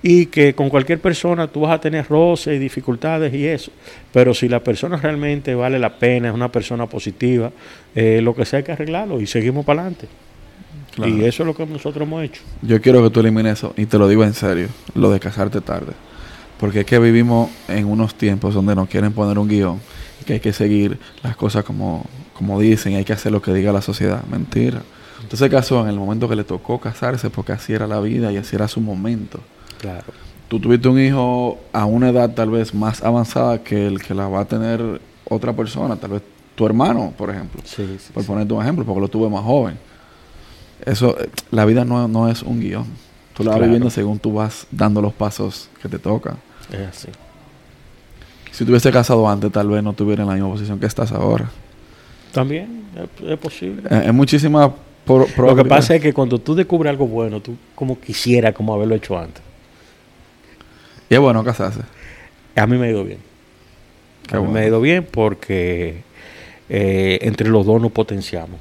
Y 0.03 0.27
que 0.27 0.55
con 0.55 0.69
cualquier 0.69 1.01
persona 1.01 1.47
tú 1.47 1.61
vas 1.61 1.73
a 1.73 1.81
tener 1.81 2.07
roces 2.07 2.57
y 2.57 2.59
dificultades 2.59 3.33
y 3.33 3.47
eso. 3.47 3.73
Pero 4.13 4.35
si 4.35 4.49
la 4.49 4.61
persona 4.61 4.99
realmente 4.99 5.55
vale 5.55 5.79
la 5.79 5.99
pena, 5.99 6.29
es 6.29 6.35
una 6.35 6.53
persona 6.53 6.87
positiva, 6.87 7.51
eh, 7.95 8.21
lo 8.23 8.35
que 8.35 8.45
sea 8.45 8.59
hay 8.59 8.65
que 8.65 8.73
arreglarlo 8.73 9.21
y 9.21 9.27
seguimos 9.27 9.65
para 9.65 9.81
adelante. 9.81 10.09
Claro. 10.95 11.11
Y 11.11 11.25
eso 11.25 11.43
es 11.43 11.47
lo 11.47 11.55
que 11.55 11.67
nosotros 11.67 12.07
hemos 12.07 12.23
hecho. 12.23 12.43
Yo 12.63 12.81
quiero 12.81 13.03
que 13.03 13.11
tú 13.11 13.21
elimines 13.21 13.55
eso, 13.55 13.75
y 13.77 13.87
te 13.87 13.99
lo 13.99 14.07
digo 14.07 14.25
en 14.25 14.35
serio, 14.35 14.69
lo 14.95 15.11
de 15.11 15.19
casarte 15.19 15.61
tarde. 15.61 15.93
Porque 16.61 16.81
es 16.81 16.87
que 16.87 16.99
vivimos 16.99 17.51
en 17.69 17.87
unos 17.87 18.15
tiempos 18.15 18.55
donde 18.55 18.75
nos 18.75 18.89
quieren 18.89 19.13
poner 19.13 19.39
un 19.39 19.49
guion, 19.49 19.81
y 20.21 20.25
que 20.25 20.35
hay 20.35 20.41
que 20.41 20.53
seguir 20.53 20.99
las 21.23 21.35
cosas 21.35 21.65
como, 21.65 22.05
como 22.35 22.61
dicen, 22.61 22.95
hay 22.97 23.05
que 23.05 23.13
hacer 23.13 23.33
lo 23.33 23.41
que 23.41 23.53
diga 23.53 23.73
la 23.73 23.81
sociedad. 23.83 24.23
Mentira. 24.25 24.83
Usted 25.23 25.39
se 25.39 25.49
casó 25.51 25.81
en 25.83 25.89
el 25.89 25.97
momento 25.99 26.29
que 26.29 26.37
le 26.37 26.45
tocó 26.45 26.79
casarse, 26.81 27.31
porque 27.31 27.53
así 27.53 27.73
era 27.73 27.87
la 27.87 28.01
vida 28.01 28.31
y 28.33 28.37
así 28.37 28.55
era 28.57 28.69
su 28.69 28.81
momento. 28.81 29.41
Claro. 29.81 30.05
Tú 30.49 30.61
tuviste 30.61 30.89
un 30.89 31.01
hijo 31.01 31.59
a 31.73 31.87
una 31.87 32.11
edad 32.11 32.35
tal 32.35 32.51
vez 32.51 32.75
más 32.75 33.03
avanzada 33.03 33.63
que 33.63 33.87
el 33.87 34.03
que 34.03 34.15
la 34.15 34.29
va 34.29 34.41
a 34.41 34.45
tener 34.45 35.01
otra 35.29 35.53
persona, 35.55 35.97
tal 35.97 36.11
vez 36.11 36.23
tu 36.55 36.67
hermano, 36.67 37.13
por 37.17 37.31
ejemplo. 37.31 37.61
Sí, 37.65 37.97
sí, 37.99 38.11
Por 38.13 38.23
sí. 38.23 38.27
ponerte 38.29 38.53
un 38.53 38.63
ejemplo, 38.63 38.85
porque 38.85 39.01
lo 39.01 39.09
tuve 39.09 39.29
más 39.31 39.43
joven. 39.43 39.79
Eso, 40.85 41.17
la 41.51 41.65
vida 41.65 41.85
no, 41.85 42.07
no 42.09 42.29
es 42.29 42.43
un 42.43 42.61
guion. 42.61 42.85
Tú 43.33 43.43
la 43.43 43.51
vas 43.51 43.57
Claro. 43.57 43.65
viviendo 43.65 43.91
según 43.91 44.19
tú 44.19 44.35
vas 44.35 44.67
dando 44.71 45.01
los 45.01 45.13
pasos 45.15 45.69
que 45.83 45.89
te 45.89 45.99
tocan. 45.99 46.37
Es 46.71 46.81
así. 46.89 47.09
Si 48.53 48.65
te 48.65 48.71
hubiese 48.71 48.93
casado 48.93 49.29
antes, 49.29 49.51
tal 49.51 49.69
vez 49.69 49.83
no 49.83 49.95
tuviera 49.95 50.23
en 50.23 50.29
la 50.29 50.35
misma 50.35 50.51
posición 50.51 50.79
que 50.79 50.87
estás 50.87 51.11
ahora. 51.11 51.51
También 52.35 52.85
es, 53.23 53.31
es 53.31 53.39
posible. 53.39 53.83
Eh, 53.91 54.05
Es 54.07 54.13
muchísima 54.15 54.73
por- 55.05 55.29
Lo 55.39 55.57
que 55.57 55.65
pasa 55.65 55.95
es 55.95 56.03
que 56.03 56.13
cuando 56.13 56.39
tú 56.39 56.55
descubres 56.55 56.91
algo 56.91 57.07
bueno, 57.07 57.41
tú 57.41 57.57
como 57.75 57.99
quisiera 58.01 58.53
como 58.53 58.75
haberlo 58.75 58.95
hecho 58.95 59.19
antes. 59.19 59.43
Y 61.09 61.15
es 61.15 61.21
bueno 61.21 61.45
casarse. 61.45 61.81
A 62.57 62.67
mí 62.67 62.77
me 62.77 62.87
ha 62.87 62.91
ido 62.91 63.05
bien. 63.05 63.19
Qué 64.27 64.37
a 64.37 64.39
mí 64.41 64.47
bueno. 64.47 64.53
me 64.55 64.61
ha 64.61 64.67
ido 64.69 64.81
bien 64.81 65.07
porque 65.11 66.03
eh, 66.69 67.19
entre 67.23 67.49
los 67.49 67.67
dos 67.67 67.81
nos 67.81 67.93
potenciamos. 67.93 68.59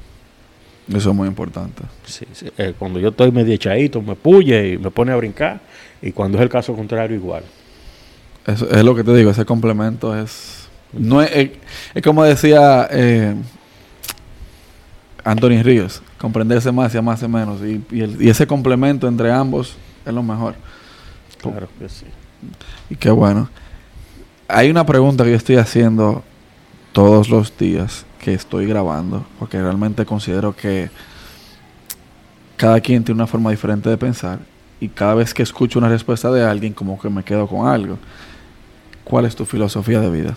Eso 0.94 1.10
es 1.10 1.16
muy 1.16 1.26
importante. 1.28 1.82
Sí, 2.04 2.26
sí. 2.32 2.46
Eh, 2.58 2.74
cuando 2.78 3.00
yo 3.00 3.08
estoy 3.08 3.32
medio 3.32 3.54
echadito, 3.54 4.02
me 4.02 4.14
puye 4.14 4.72
y 4.74 4.78
me 4.78 4.90
pone 4.90 5.12
a 5.12 5.16
brincar. 5.16 5.60
Y 6.02 6.12
cuando 6.12 6.36
es 6.36 6.42
el 6.42 6.50
caso 6.50 6.74
contrario, 6.74 7.16
igual. 7.16 7.42
Eso 8.46 8.68
es 8.70 8.84
lo 8.84 8.94
que 8.94 9.02
te 9.02 9.14
digo, 9.14 9.30
ese 9.30 9.46
complemento 9.46 10.14
es... 10.14 10.68
No 10.92 11.22
es, 11.22 11.30
es, 11.34 11.50
es 11.94 12.02
como 12.02 12.22
decía 12.22 12.86
eh, 12.90 13.34
Anthony 15.24 15.62
Ríos, 15.62 16.02
comprenderse 16.18 16.70
más 16.70 16.94
y 16.94 16.98
amarse 16.98 17.26
menos. 17.28 17.60
Y, 17.62 17.82
y, 17.90 18.00
el- 18.02 18.20
y 18.22 18.28
ese 18.28 18.46
complemento 18.46 19.08
entre 19.08 19.32
ambos 19.32 19.76
es 20.04 20.12
lo 20.12 20.22
mejor. 20.22 20.54
Claro 21.40 21.68
que 21.78 21.88
sí. 21.88 22.06
Y 22.90 22.96
qué 22.96 23.10
bueno. 23.10 23.48
Hay 24.48 24.70
una 24.70 24.84
pregunta 24.84 25.24
que 25.24 25.30
yo 25.30 25.36
estoy 25.36 25.56
haciendo 25.56 26.22
todos 26.92 27.28
los 27.30 27.56
días 27.56 28.04
que 28.20 28.34
estoy 28.34 28.66
grabando, 28.66 29.24
porque 29.38 29.60
realmente 29.60 30.04
considero 30.06 30.54
que 30.54 30.90
cada 32.56 32.80
quien 32.80 33.02
tiene 33.04 33.18
una 33.20 33.26
forma 33.26 33.50
diferente 33.50 33.88
de 33.90 33.96
pensar 33.98 34.38
y 34.80 34.88
cada 34.88 35.14
vez 35.14 35.34
que 35.34 35.42
escucho 35.42 35.78
una 35.78 35.88
respuesta 35.88 36.30
de 36.30 36.44
alguien 36.44 36.72
como 36.72 36.98
que 36.98 37.08
me 37.10 37.22
quedo 37.24 37.46
con 37.46 37.66
algo. 37.66 37.98
¿Cuál 39.04 39.24
es 39.26 39.34
tu 39.36 39.44
filosofía 39.44 40.00
de 40.00 40.10
vida? 40.10 40.36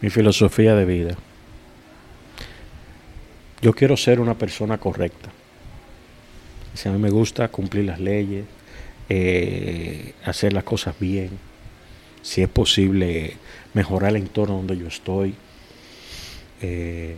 Mi 0.00 0.10
filosofía 0.10 0.74
de 0.74 0.84
vida. 0.84 1.14
Yo 3.62 3.74
quiero 3.74 3.96
ser 3.96 4.20
una 4.20 4.34
persona 4.34 4.78
correcta. 4.78 5.28
Si 6.74 6.88
a 6.88 6.92
mí 6.92 6.98
me 6.98 7.10
gusta 7.10 7.48
cumplir 7.48 7.84
las 7.84 8.00
leyes, 8.00 8.44
eh, 9.08 10.14
hacer 10.24 10.52
las 10.52 10.64
cosas 10.64 10.94
bien, 10.98 11.30
si 12.22 12.42
es 12.42 12.48
posible 12.48 13.36
mejorar 13.74 14.10
el 14.10 14.16
entorno 14.16 14.56
donde 14.56 14.78
yo 14.78 14.86
estoy. 14.88 15.34
eh, 16.62 17.16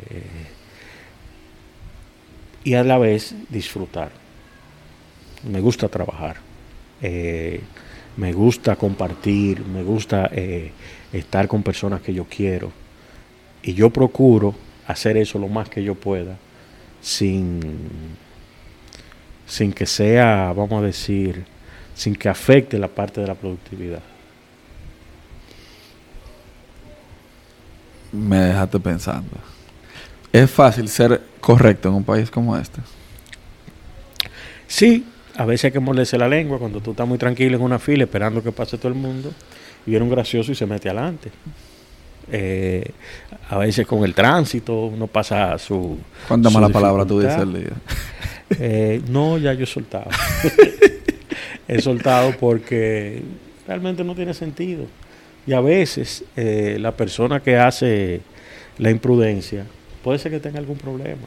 y 2.64 2.74
a 2.74 2.84
la 2.84 2.96
vez 2.98 3.34
disfrutar. 3.48 4.12
Me 5.44 5.60
gusta 5.60 5.88
trabajar. 5.88 6.36
eh, 7.02 7.60
me 8.16 8.32
gusta 8.32 8.76
compartir, 8.76 9.64
me 9.64 9.82
gusta 9.82 10.30
estar 11.12 11.48
con 11.48 11.62
personas 11.62 12.02
que 12.02 12.12
yo 12.14 12.24
quiero. 12.26 12.70
Y 13.62 13.74
yo 13.74 13.90
procuro 13.90 14.54
hacer 14.86 15.16
eso 15.16 15.38
lo 15.38 15.48
más 15.48 15.68
que 15.68 15.82
yo 15.82 15.94
pueda, 15.94 16.36
sin, 17.00 17.60
sin 19.46 19.72
que 19.72 19.86
sea, 19.86 20.52
vamos 20.56 20.82
a 20.82 20.86
decir, 20.86 21.44
sin 21.94 22.14
que 22.14 22.28
afecte 22.28 22.78
la 22.78 22.88
parte 22.88 23.20
de 23.20 23.26
la 23.26 23.34
productividad. 23.34 24.02
Me 28.12 28.38
dejaste 28.38 28.78
pensando. 28.78 29.30
¿Es 30.32 30.50
fácil 30.50 30.88
ser 30.88 31.20
correcto 31.40 31.88
en 31.88 31.94
un 31.94 32.04
país 32.04 32.30
como 32.30 32.56
este? 32.56 32.80
Sí, 34.66 35.06
a 35.36 35.44
veces 35.44 35.66
hay 35.66 35.72
que 35.72 35.80
morderse 35.80 36.16
la 36.18 36.28
lengua 36.28 36.58
cuando 36.58 36.80
tú 36.80 36.92
estás 36.92 37.06
muy 37.06 37.18
tranquilo 37.18 37.56
en 37.56 37.62
una 37.62 37.78
fila 37.78 38.04
esperando 38.04 38.42
que 38.42 38.52
pase 38.52 38.78
todo 38.78 38.88
el 38.88 38.94
mundo 38.94 39.32
y 39.86 39.90
viene 39.90 40.04
un 40.04 40.10
gracioso 40.10 40.52
y 40.52 40.54
se 40.54 40.66
mete 40.66 40.88
adelante. 40.88 41.30
Eh, 42.30 42.90
a 43.50 43.58
veces 43.58 43.86
con 43.86 44.04
el 44.04 44.14
tránsito 44.14 44.86
uno 44.86 45.06
pasa 45.06 45.58
su... 45.58 45.98
¿Cuántas 46.28 46.52
malas 46.52 46.70
palabras 46.70 47.06
tú 47.06 47.20
dices 47.20 47.36
al 47.36 47.52
día? 47.52 47.70
Eh, 48.58 49.00
no, 49.08 49.38
ya 49.38 49.54
yo 49.54 49.64
he 49.64 49.66
soltado. 49.66 50.10
he 51.68 51.80
soltado 51.80 52.32
porque 52.38 53.22
realmente 53.66 54.04
no 54.04 54.14
tiene 54.14 54.34
sentido. 54.34 54.84
Y 55.46 55.54
a 55.54 55.60
veces 55.62 56.24
eh, 56.36 56.76
la 56.78 56.92
persona 56.92 57.40
que 57.40 57.56
hace 57.56 58.20
la 58.76 58.90
imprudencia 58.90 59.64
puede 60.04 60.18
ser 60.18 60.32
que 60.32 60.38
tenga 60.40 60.58
algún 60.58 60.76
problema. 60.76 61.22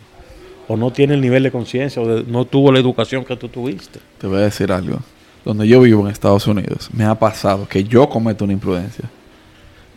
O 0.68 0.78
no 0.78 0.92
tiene 0.92 1.16
el 1.16 1.22
nivel 1.22 1.42
de 1.44 1.52
conciencia 1.52 2.00
o 2.02 2.08
de- 2.08 2.24
no 2.32 2.46
tuvo 2.46 2.72
la 2.72 2.78
educación 2.80 3.26
que 3.26 3.36
tú 3.36 3.50
tuviste. 3.50 4.00
Te 4.20 4.28
voy 4.28 4.38
a 4.38 4.42
decir 4.42 4.72
algo. 4.72 5.00
Donde 5.44 5.68
yo 5.68 5.82
vivo 5.82 6.02
en 6.06 6.12
Estados 6.12 6.46
Unidos, 6.48 6.90
me 6.94 7.06
ha 7.06 7.16
pasado 7.16 7.68
que 7.68 7.84
yo 7.84 8.08
cometo 8.10 8.44
una 8.46 8.54
imprudencia. 8.54 9.06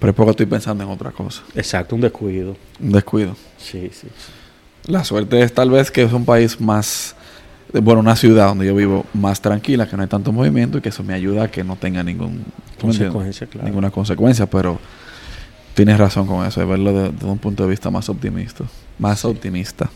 Pero 0.01 0.11
es 0.11 0.17
porque 0.17 0.31
estoy 0.31 0.47
pensando 0.47 0.85
en 0.85 0.91
otra 0.91 1.11
cosa. 1.11 1.43
Exacto, 1.55 1.95
un 1.95 2.01
descuido. 2.01 2.57
Un 2.81 2.93
descuido. 2.93 3.37
Sí, 3.57 3.91
sí. 3.93 4.07
sí. 4.17 4.33
La 4.93 5.05
suerte 5.05 5.41
es 5.43 5.53
tal 5.53 5.71
vez 5.71 5.91
que 5.91 6.03
es 6.05 6.13
un 6.13 6.25
país 6.25 6.61
más, 6.61 7.15
bueno, 7.73 8.01
una 8.01 8.17
ciudad 8.17 8.47
donde 8.49 8.67
yo 8.67 8.75
vivo 8.75 9.05
más 9.13 9.41
tranquila, 9.43 9.89
que 9.89 9.97
no 9.97 10.03
hay 10.03 10.09
tanto 10.09 10.33
movimiento 10.33 10.79
y 10.79 10.81
que 10.81 10.89
eso 10.91 11.03
me 11.03 11.15
ayuda 11.15 11.45
a 11.45 11.49
que 11.51 11.65
no 11.65 11.77
tenga 11.77 12.03
ningún. 12.03 12.45
Consecuencia, 12.81 13.47
claro. 13.49 13.67
ninguna 13.67 13.91
consecuencia. 13.91 14.47
Pero 14.47 14.79
tienes 15.75 15.99
razón 15.99 16.27
con 16.27 16.47
eso, 16.47 16.61
de 16.61 16.67
verlo 16.67 16.93
de- 16.93 17.11
desde 17.11 17.27
un 17.27 17.39
punto 17.39 17.65
de 17.65 17.71
vista 17.71 17.91
más 17.91 18.09
optimista. 18.09 18.65
Más 18.99 19.25
optimista. 19.25 19.91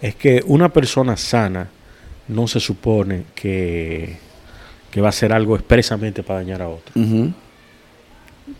Es 0.00 0.14
que 0.14 0.42
una 0.46 0.70
persona 0.70 1.16
sana 1.16 1.68
no 2.28 2.46
se 2.48 2.58
supone 2.60 3.24
que, 3.34 4.16
que 4.90 5.00
va 5.00 5.08
a 5.08 5.10
hacer 5.10 5.32
algo 5.32 5.56
expresamente 5.56 6.22
para 6.22 6.38
dañar 6.38 6.62
a 6.62 6.68
otro. 6.68 6.94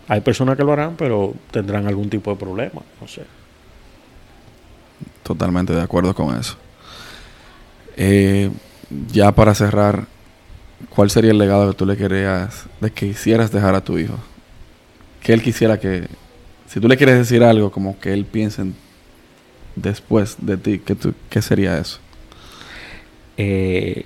Hay 0.07 0.21
personas 0.21 0.57
que 0.57 0.63
lo 0.63 0.73
harán, 0.73 0.95
pero 0.97 1.33
tendrán 1.51 1.87
algún 1.87 2.09
tipo 2.09 2.31
de 2.31 2.37
problema, 2.37 2.81
no 2.99 3.07
sé. 3.07 3.23
Totalmente 5.23 5.73
de 5.73 5.81
acuerdo 5.81 6.13
con 6.13 6.35
eso. 6.37 6.55
Eh, 7.97 8.49
ya 9.11 9.31
para 9.33 9.53
cerrar, 9.55 10.05
¿cuál 10.89 11.09
sería 11.09 11.31
el 11.31 11.37
legado 11.37 11.69
que 11.71 11.77
tú 11.77 11.85
le 11.85 11.95
querías, 11.97 12.65
de 12.79 12.91
que 12.91 13.07
quisieras 13.09 13.51
dejar 13.51 13.75
a 13.75 13.81
tu 13.83 13.97
hijo? 13.97 14.15
Que 15.21 15.33
él 15.33 15.41
quisiera 15.41 15.79
que, 15.79 16.07
si 16.67 16.79
tú 16.79 16.87
le 16.87 16.97
quieres 16.97 17.17
decir 17.17 17.43
algo, 17.43 17.71
como 17.71 17.99
que 17.99 18.13
él 18.13 18.25
piense 18.25 18.61
en- 18.63 18.75
después 19.75 20.37
de 20.39 20.57
ti, 20.57 20.79
¿qué, 20.79 20.95
tú- 20.95 21.13
qué 21.29 21.41
sería 21.41 21.77
eso? 21.77 21.99
Eh, 23.37 24.05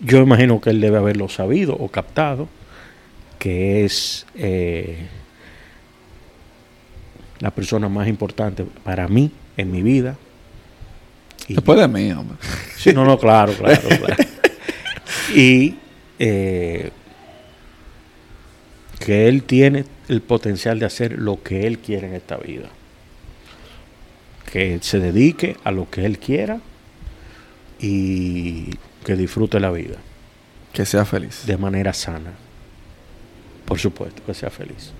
yo 0.00 0.18
imagino 0.18 0.60
que 0.60 0.70
él 0.70 0.80
debe 0.80 0.98
haberlo 0.98 1.28
sabido 1.28 1.74
o 1.74 1.88
captado, 1.88 2.48
que 3.40 3.84
es 3.84 4.24
eh, 4.36 5.06
la 7.40 7.50
persona 7.50 7.88
más 7.88 8.06
importante 8.06 8.64
para 8.84 9.08
mí 9.08 9.32
en 9.56 9.72
mi 9.72 9.82
vida. 9.82 10.16
Y- 11.48 11.54
Después 11.54 11.80
de 11.80 11.88
mí, 11.88 12.12
hombre. 12.12 12.36
Sí, 12.76 12.92
no, 12.92 13.04
no, 13.04 13.18
claro, 13.18 13.52
claro, 13.54 13.80
claro. 13.88 14.14
Y 15.34 15.74
eh, 16.18 16.90
que 18.98 19.26
él 19.26 19.42
tiene 19.44 19.84
el 20.08 20.20
potencial 20.20 20.78
de 20.78 20.86
hacer 20.86 21.18
lo 21.18 21.42
que 21.42 21.66
él 21.66 21.78
quiere 21.78 22.08
en 22.08 22.14
esta 22.14 22.36
vida. 22.36 22.68
Que 24.52 24.78
se 24.82 24.98
dedique 24.98 25.56
a 25.64 25.70
lo 25.70 25.88
que 25.88 26.04
él 26.04 26.18
quiera 26.18 26.60
y 27.78 28.70
que 29.04 29.16
disfrute 29.16 29.58
la 29.60 29.70
vida 29.70 29.96
Que 30.74 30.84
sea 30.84 31.04
feliz. 31.06 31.46
de 31.46 31.56
manera 31.56 31.94
sana. 31.94 32.32
Por 33.70 33.78
supuesto, 33.78 34.20
que 34.26 34.34
sea 34.34 34.50
feliz. 34.50 34.90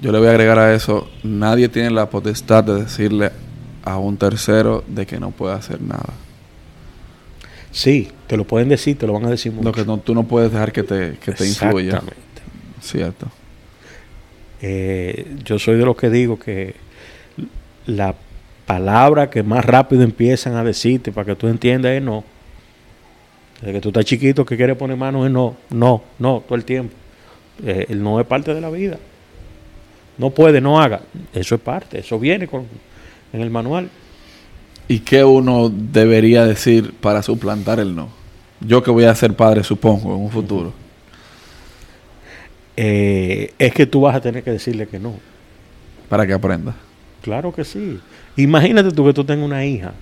Yo 0.00 0.12
le 0.12 0.18
voy 0.20 0.28
a 0.28 0.30
agregar 0.30 0.60
a 0.60 0.72
eso, 0.72 1.10
nadie 1.24 1.68
tiene 1.68 1.90
la 1.90 2.08
potestad 2.08 2.62
de 2.62 2.84
decirle 2.84 3.32
a 3.82 3.98
un 3.98 4.16
tercero 4.16 4.84
de 4.86 5.06
que 5.06 5.18
no 5.18 5.32
puede 5.32 5.56
hacer 5.56 5.82
nada. 5.82 6.14
Sí, 7.72 8.12
te 8.28 8.36
lo 8.36 8.44
pueden 8.44 8.68
decir, 8.68 8.96
te 8.96 9.08
lo 9.08 9.14
van 9.14 9.24
a 9.24 9.30
decir 9.30 9.50
mucho. 9.50 9.64
Lo 9.64 9.72
que 9.72 9.84
no, 9.84 9.98
tú 9.98 10.14
no 10.14 10.22
puedes 10.22 10.52
dejar 10.52 10.70
que 10.70 10.84
te, 10.84 11.18
que 11.18 11.32
te 11.32 11.44
influya. 11.44 11.94
Exactamente. 11.94 12.42
Cierto. 12.80 13.26
Eh, 14.60 15.34
yo 15.42 15.58
soy 15.58 15.78
de 15.78 15.84
los 15.84 15.96
que 15.96 16.10
digo 16.10 16.38
que 16.38 16.76
la 17.86 18.14
palabra 18.66 19.30
que 19.30 19.42
más 19.42 19.64
rápido 19.64 20.04
empiezan 20.04 20.54
a 20.54 20.62
decirte 20.62 21.10
para 21.10 21.26
que 21.26 21.34
tú 21.34 21.48
entiendas 21.48 21.90
es 21.90 22.02
no. 22.02 22.22
Desde 23.60 23.72
que 23.72 23.80
tú 23.80 23.88
estás 23.88 24.04
chiquito 24.04 24.46
que 24.46 24.56
quieres 24.56 24.76
poner 24.76 24.96
manos 24.96 25.26
es 25.26 25.32
no, 25.32 25.56
no, 25.70 26.04
no, 26.20 26.44
todo 26.46 26.54
el 26.54 26.64
tiempo. 26.64 27.01
Eh, 27.64 27.86
el 27.88 28.02
no 28.02 28.20
es 28.20 28.26
parte 28.26 28.54
de 28.54 28.60
la 28.60 28.70
vida. 28.70 28.98
No 30.18 30.30
puede, 30.30 30.60
no 30.60 30.80
haga. 30.80 31.00
Eso 31.32 31.54
es 31.54 31.60
parte, 31.60 32.00
eso 32.00 32.18
viene 32.18 32.46
con, 32.46 32.66
en 33.32 33.40
el 33.40 33.50
manual. 33.50 33.88
¿Y 34.88 35.00
qué 35.00 35.24
uno 35.24 35.70
debería 35.70 36.44
decir 36.44 36.92
para 37.00 37.22
suplantar 37.22 37.80
el 37.80 37.94
no? 37.94 38.08
Yo 38.60 38.82
que 38.82 38.90
voy 38.90 39.04
a 39.04 39.14
ser 39.14 39.34
padre, 39.34 39.64
supongo, 39.64 40.14
en 40.14 40.20
un 40.20 40.30
futuro. 40.30 40.72
Eh, 42.74 43.52
es 43.58 43.74
que 43.74 43.84
tú 43.84 44.00
vas 44.00 44.16
a 44.16 44.20
tener 44.22 44.42
que 44.42 44.50
decirle 44.50 44.88
que 44.88 44.98
no. 44.98 45.16
Para 46.08 46.26
que 46.26 46.32
aprenda. 46.32 46.74
Claro 47.20 47.52
que 47.52 47.64
sí. 47.64 48.00
Imagínate 48.36 48.92
tú 48.92 49.04
que 49.04 49.12
tú 49.12 49.24
tengas 49.24 49.44
una 49.44 49.62
hija. 49.66 49.92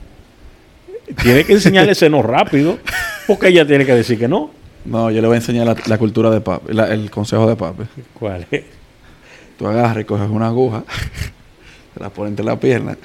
Tienes 1.21 1.47
que 1.47 1.55
enseñarle 1.55 1.93
ese 1.93 2.09
no 2.09 2.23
rápido, 2.23 2.79
porque 3.27 3.49
ella 3.49 3.67
tiene 3.67 3.85
que 3.85 3.95
decir 3.95 4.21
que 4.21 4.29
no. 4.29 4.53
No, 4.85 5.11
yo 5.11 5.21
le 5.21 5.27
voy 5.27 5.35
a 5.35 5.39
enseñar 5.39 5.67
la, 5.67 5.77
la 5.87 5.99
cultura 5.99 6.31
de 6.31 6.41
papi, 6.41 6.73
la- 6.73 6.93
el 6.93 7.11
consejo 7.11 7.47
de 7.49 7.57
papi. 7.57 7.83
¿Cuál 8.15 8.47
es? 8.51 8.65
Tú 9.59 9.67
agarras 9.67 10.03
y 10.03 10.05
coges 10.05 10.29
una 10.31 10.47
aguja, 10.47 10.85
te 11.95 12.01
la 12.01 12.09
pones 12.11 12.31
entre 12.31 12.45
la 12.47 12.59
pierna. 12.59 12.97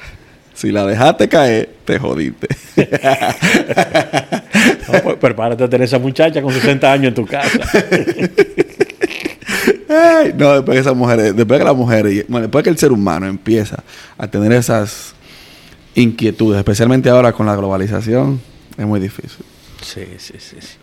Si 0.54 0.72
la 0.72 0.86
dejaste 0.86 1.28
caer, 1.28 1.70
te 1.86 2.00
jodiste. 2.00 2.48
No, 4.92 5.00
pues 5.04 5.16
prepárate 5.18 5.64
a 5.64 5.70
tener 5.70 5.86
esa 5.86 5.98
muchacha 6.00 6.42
con 6.42 6.54
60 6.54 6.92
años 6.92 7.08
en 7.08 7.14
tu 7.16 7.26
casa. 7.26 7.60
Ay, 9.90 10.34
no, 10.38 10.54
después 10.54 10.76
que 10.76 10.82
esas 10.82 10.96
mujeres, 10.96 11.36
después 11.36 11.60
que 11.60 11.66
las 11.66 11.76
mujeres, 11.76 12.26
bueno, 12.28 12.44
después 12.48 12.64
que 12.64 12.70
el 12.70 12.78
ser 12.78 12.92
humano 12.92 13.26
empieza 13.26 13.84
a 14.18 14.28
tener 14.28 14.52
esas 14.52 15.14
inquietudes, 15.96 16.58
especialmente 16.60 17.10
ahora 17.10 17.32
con 17.34 17.46
la 17.46 17.56
globalización, 17.56 18.40
es 18.78 18.86
muy 18.86 19.00
difícil. 19.00 19.44
Sí, 19.86 20.06
sí, 20.18 20.34
sí. 20.40 20.58
sí. 20.60 20.78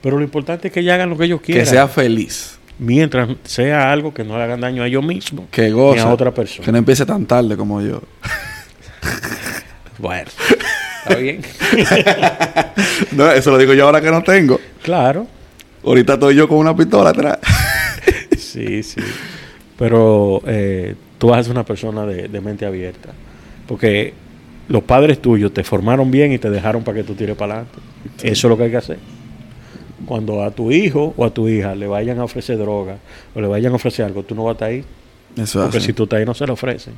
Pero 0.00 0.16
lo 0.18 0.24
importante 0.24 0.68
es 0.68 0.74
que 0.74 0.80
ellos 0.80 0.92
hagan 0.94 1.10
lo 1.10 1.18
que 1.18 1.24
ellos 1.24 1.40
quieran. 1.40 1.64
Que 1.64 1.70
sea 1.70 1.88
feliz, 1.88 2.54
Mientras 2.78 3.28
sea 3.42 3.90
algo 3.90 4.14
que 4.14 4.22
no 4.22 4.36
le 4.38 4.44
hagan 4.44 4.60
daño 4.60 4.84
a 4.84 4.86
ellos 4.86 5.02
mismos. 5.04 5.46
que 5.50 5.70
goce, 5.70 6.00
Ni 6.00 6.06
a 6.06 6.12
otra 6.12 6.32
persona. 6.32 6.64
que 6.64 6.70
no 6.70 6.78
empiece 6.78 7.04
tan 7.04 7.26
tarde 7.26 7.56
como 7.56 7.80
yo. 7.82 8.00
Bueno, 9.98 10.30
está 11.02 11.16
bien. 11.20 11.42
No, 13.12 13.30
eso 13.32 13.50
lo 13.50 13.58
digo 13.58 13.74
yo 13.74 13.84
ahora 13.86 14.00
que 14.00 14.10
no 14.10 14.22
tengo. 14.22 14.60
claro. 14.82 15.26
Ahorita 15.84 16.14
estoy 16.14 16.34
yo 16.34 16.48
con 16.48 16.58
una 16.58 16.76
pistola 16.76 17.10
atrás. 17.10 17.38
Sí, 18.38 18.82
sí. 18.82 19.00
Pero 19.76 20.42
eh, 20.46 20.94
tú 21.18 21.28
vas 21.28 21.40
a 21.40 21.42
ser 21.44 21.52
una 21.52 21.64
persona 21.64 22.04
de, 22.06 22.28
de 22.28 22.40
mente 22.40 22.64
abierta. 22.66 23.10
Porque 23.68 24.14
los 24.68 24.82
padres 24.82 25.20
tuyos 25.20 25.52
te 25.52 25.64
formaron 25.64 26.10
bien 26.10 26.32
y 26.32 26.38
te 26.38 26.50
dejaron 26.50 26.82
para 26.84 26.98
que 26.98 27.04
tú 27.04 27.14
tires 27.14 27.36
para 27.36 27.54
adelante. 27.54 27.78
Eso 28.22 28.46
es 28.46 28.50
lo 28.50 28.56
que 28.56 28.64
hay 28.64 28.70
que 28.70 28.76
hacer. 28.76 28.98
Cuando 30.06 30.42
a 30.42 30.50
tu 30.50 30.70
hijo 30.70 31.12
o 31.16 31.24
a 31.24 31.30
tu 31.30 31.48
hija 31.48 31.74
le 31.74 31.86
vayan 31.86 32.18
a 32.18 32.24
ofrecer 32.24 32.56
droga 32.58 32.96
o 33.34 33.40
le 33.40 33.46
vayan 33.46 33.72
a 33.72 33.76
ofrecer 33.76 34.04
algo, 34.04 34.22
tú 34.22 34.34
no 34.34 34.44
vas 34.44 34.50
a 34.50 34.54
estar 34.54 34.68
ahí. 34.68 34.84
Eso 35.36 35.60
es 35.60 35.64
Porque 35.70 35.80
si 35.80 35.92
tú 35.92 36.04
estás 36.04 36.18
ahí, 36.20 36.24
no 36.24 36.34
se 36.34 36.46
lo 36.46 36.52
ofrecen. 36.54 36.94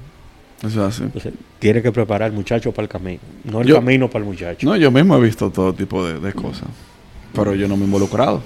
Eso 0.63 0.87
es 0.87 0.95
así. 0.97 1.03
Entonces, 1.05 1.33
tienes 1.59 1.83
que 1.83 1.91
preparar 1.91 2.29
al 2.31 2.33
muchacho 2.33 2.71
para 2.73 2.85
el 2.85 2.89
camino. 2.89 3.21
No 3.45 3.63
el 3.63 3.69
Yo- 3.69 3.77
camino 3.77 4.09
para 4.09 4.25
el 4.25 4.31
muchacho. 4.31 4.67
No, 4.69 4.77
yo 4.77 4.91
mismo 4.91 5.17
he 5.17 5.21
visto 5.21 5.51
todo 5.51 5.73
tipo 5.73 6.07
de, 6.07 6.21
de 6.21 6.33
cosas. 6.35 6.69
Pero 7.35 7.55
yo 7.55 7.67
no 7.67 7.77
me 7.77 7.83
he 7.83 7.87
involucrado 7.87 8.43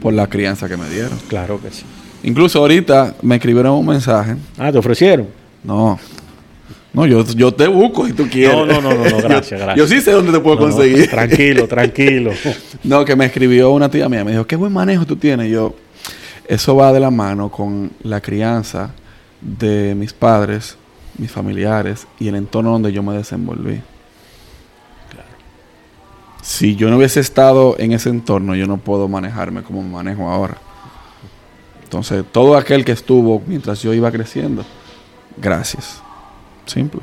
por 0.00 0.14
la 0.14 0.26
crianza 0.28 0.68
que 0.68 0.76
me 0.76 0.88
dieron. 0.88 1.18
Claro 1.28 1.60
que 1.60 1.70
sí. 1.70 1.84
Incluso 2.24 2.58
ahorita 2.60 3.16
me 3.22 3.34
escribieron 3.36 3.72
un 3.74 3.86
mensaje. 3.86 4.36
Ah, 4.56 4.72
¿te 4.72 4.78
ofrecieron? 4.78 5.28
No. 5.62 5.98
No, 6.92 7.06
yo, 7.06 7.24
yo 7.24 7.52
te 7.54 7.66
busco 7.68 8.06
si 8.06 8.12
tú 8.12 8.28
quieres. 8.28 8.54
No, 8.54 8.66
no, 8.66 8.80
no, 8.82 8.94
no, 8.94 9.04
no, 9.08 9.16
gracias, 9.22 9.58
yo, 9.60 9.66
gracias. 9.66 9.76
Yo 9.76 9.86
sí 9.86 10.00
sé 10.02 10.12
dónde 10.12 10.32
te 10.32 10.40
puedo 10.40 10.56
No, 10.56 10.68
no, 10.68 10.72
conseguir. 10.74 11.08
tranquilo, 11.08 11.66
tranquilo. 11.66 12.32
No, 12.84 13.04
que 13.04 13.16
me 13.16 13.24
escribió 13.26 13.70
una 13.70 13.88
tía 13.90 14.08
mía. 14.08 14.24
Me 14.24 14.32
dijo, 14.32 14.46
qué 14.46 14.56
buen 14.56 14.72
manejo 14.72 15.06
tú 15.06 15.16
tienes. 15.16 15.48
Y 15.48 15.52
yo, 15.52 15.74
eso 16.46 16.76
va 16.76 16.92
de 16.92 17.00
la 17.00 17.10
mano 17.10 17.50
con 17.50 17.90
la 18.02 18.20
crianza 18.20 18.90
de 19.40 19.94
mis 19.94 20.12
padres, 20.12 20.76
mis 21.16 21.30
familiares 21.30 22.06
y 22.18 22.28
el 22.28 22.34
entorno 22.34 22.72
donde 22.72 22.92
yo 22.92 23.02
me 23.02 23.14
desenvolví. 23.14 23.80
Si 26.42 26.74
yo 26.74 26.90
no 26.90 26.96
hubiese 26.96 27.20
estado 27.20 27.76
en 27.78 27.92
ese 27.92 28.08
entorno, 28.10 28.56
yo 28.56 28.66
no 28.66 28.76
puedo 28.78 29.06
manejarme 29.08 29.62
como 29.62 29.80
me 29.82 29.90
manejo 29.90 30.28
ahora. 30.28 30.56
Entonces, 31.84 32.24
todo 32.32 32.56
aquel 32.56 32.84
que 32.84 32.92
estuvo 32.92 33.40
mientras 33.46 33.80
yo 33.80 33.94
iba 33.94 34.10
creciendo, 34.10 34.64
gracias. 35.36 36.02
Simple. 36.66 37.00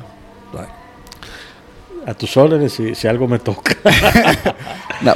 A 2.06 2.14
tus 2.14 2.34
órdenes 2.38 2.72
si, 2.72 2.94
si 2.94 3.06
algo 3.06 3.28
me 3.28 3.38
toca. 3.38 3.76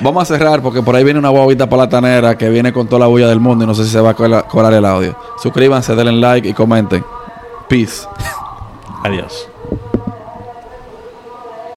Vamos 0.03 0.23
a 0.23 0.27
cerrar 0.37 0.61
porque 0.63 0.83
por 0.83 0.95
ahí 0.95 1.03
viene 1.03 1.19
una 1.19 1.31
guaguita 1.31 1.67
palatanera 1.69 2.37
que 2.37 2.51
viene 2.51 2.75
con 2.75 2.87
toda 2.87 3.01
la 3.01 3.07
bulla 3.07 3.27
del 3.27 3.41
mundo 3.41 3.65
y 3.65 3.67
no 3.67 3.75
sé 3.75 3.85
si 3.85 3.91
se 3.91 4.01
va 4.01 4.11
a 4.11 4.15
cola- 4.15 4.43
colar 4.43 4.75
el 4.75 4.85
audio. 4.85 5.17
Suscríbanse, 5.43 5.95
denle 5.95 6.13
like 6.13 6.47
y 6.49 6.53
comenten. 6.53 7.03
Peace. 7.69 8.07
Adiós. 9.03 9.49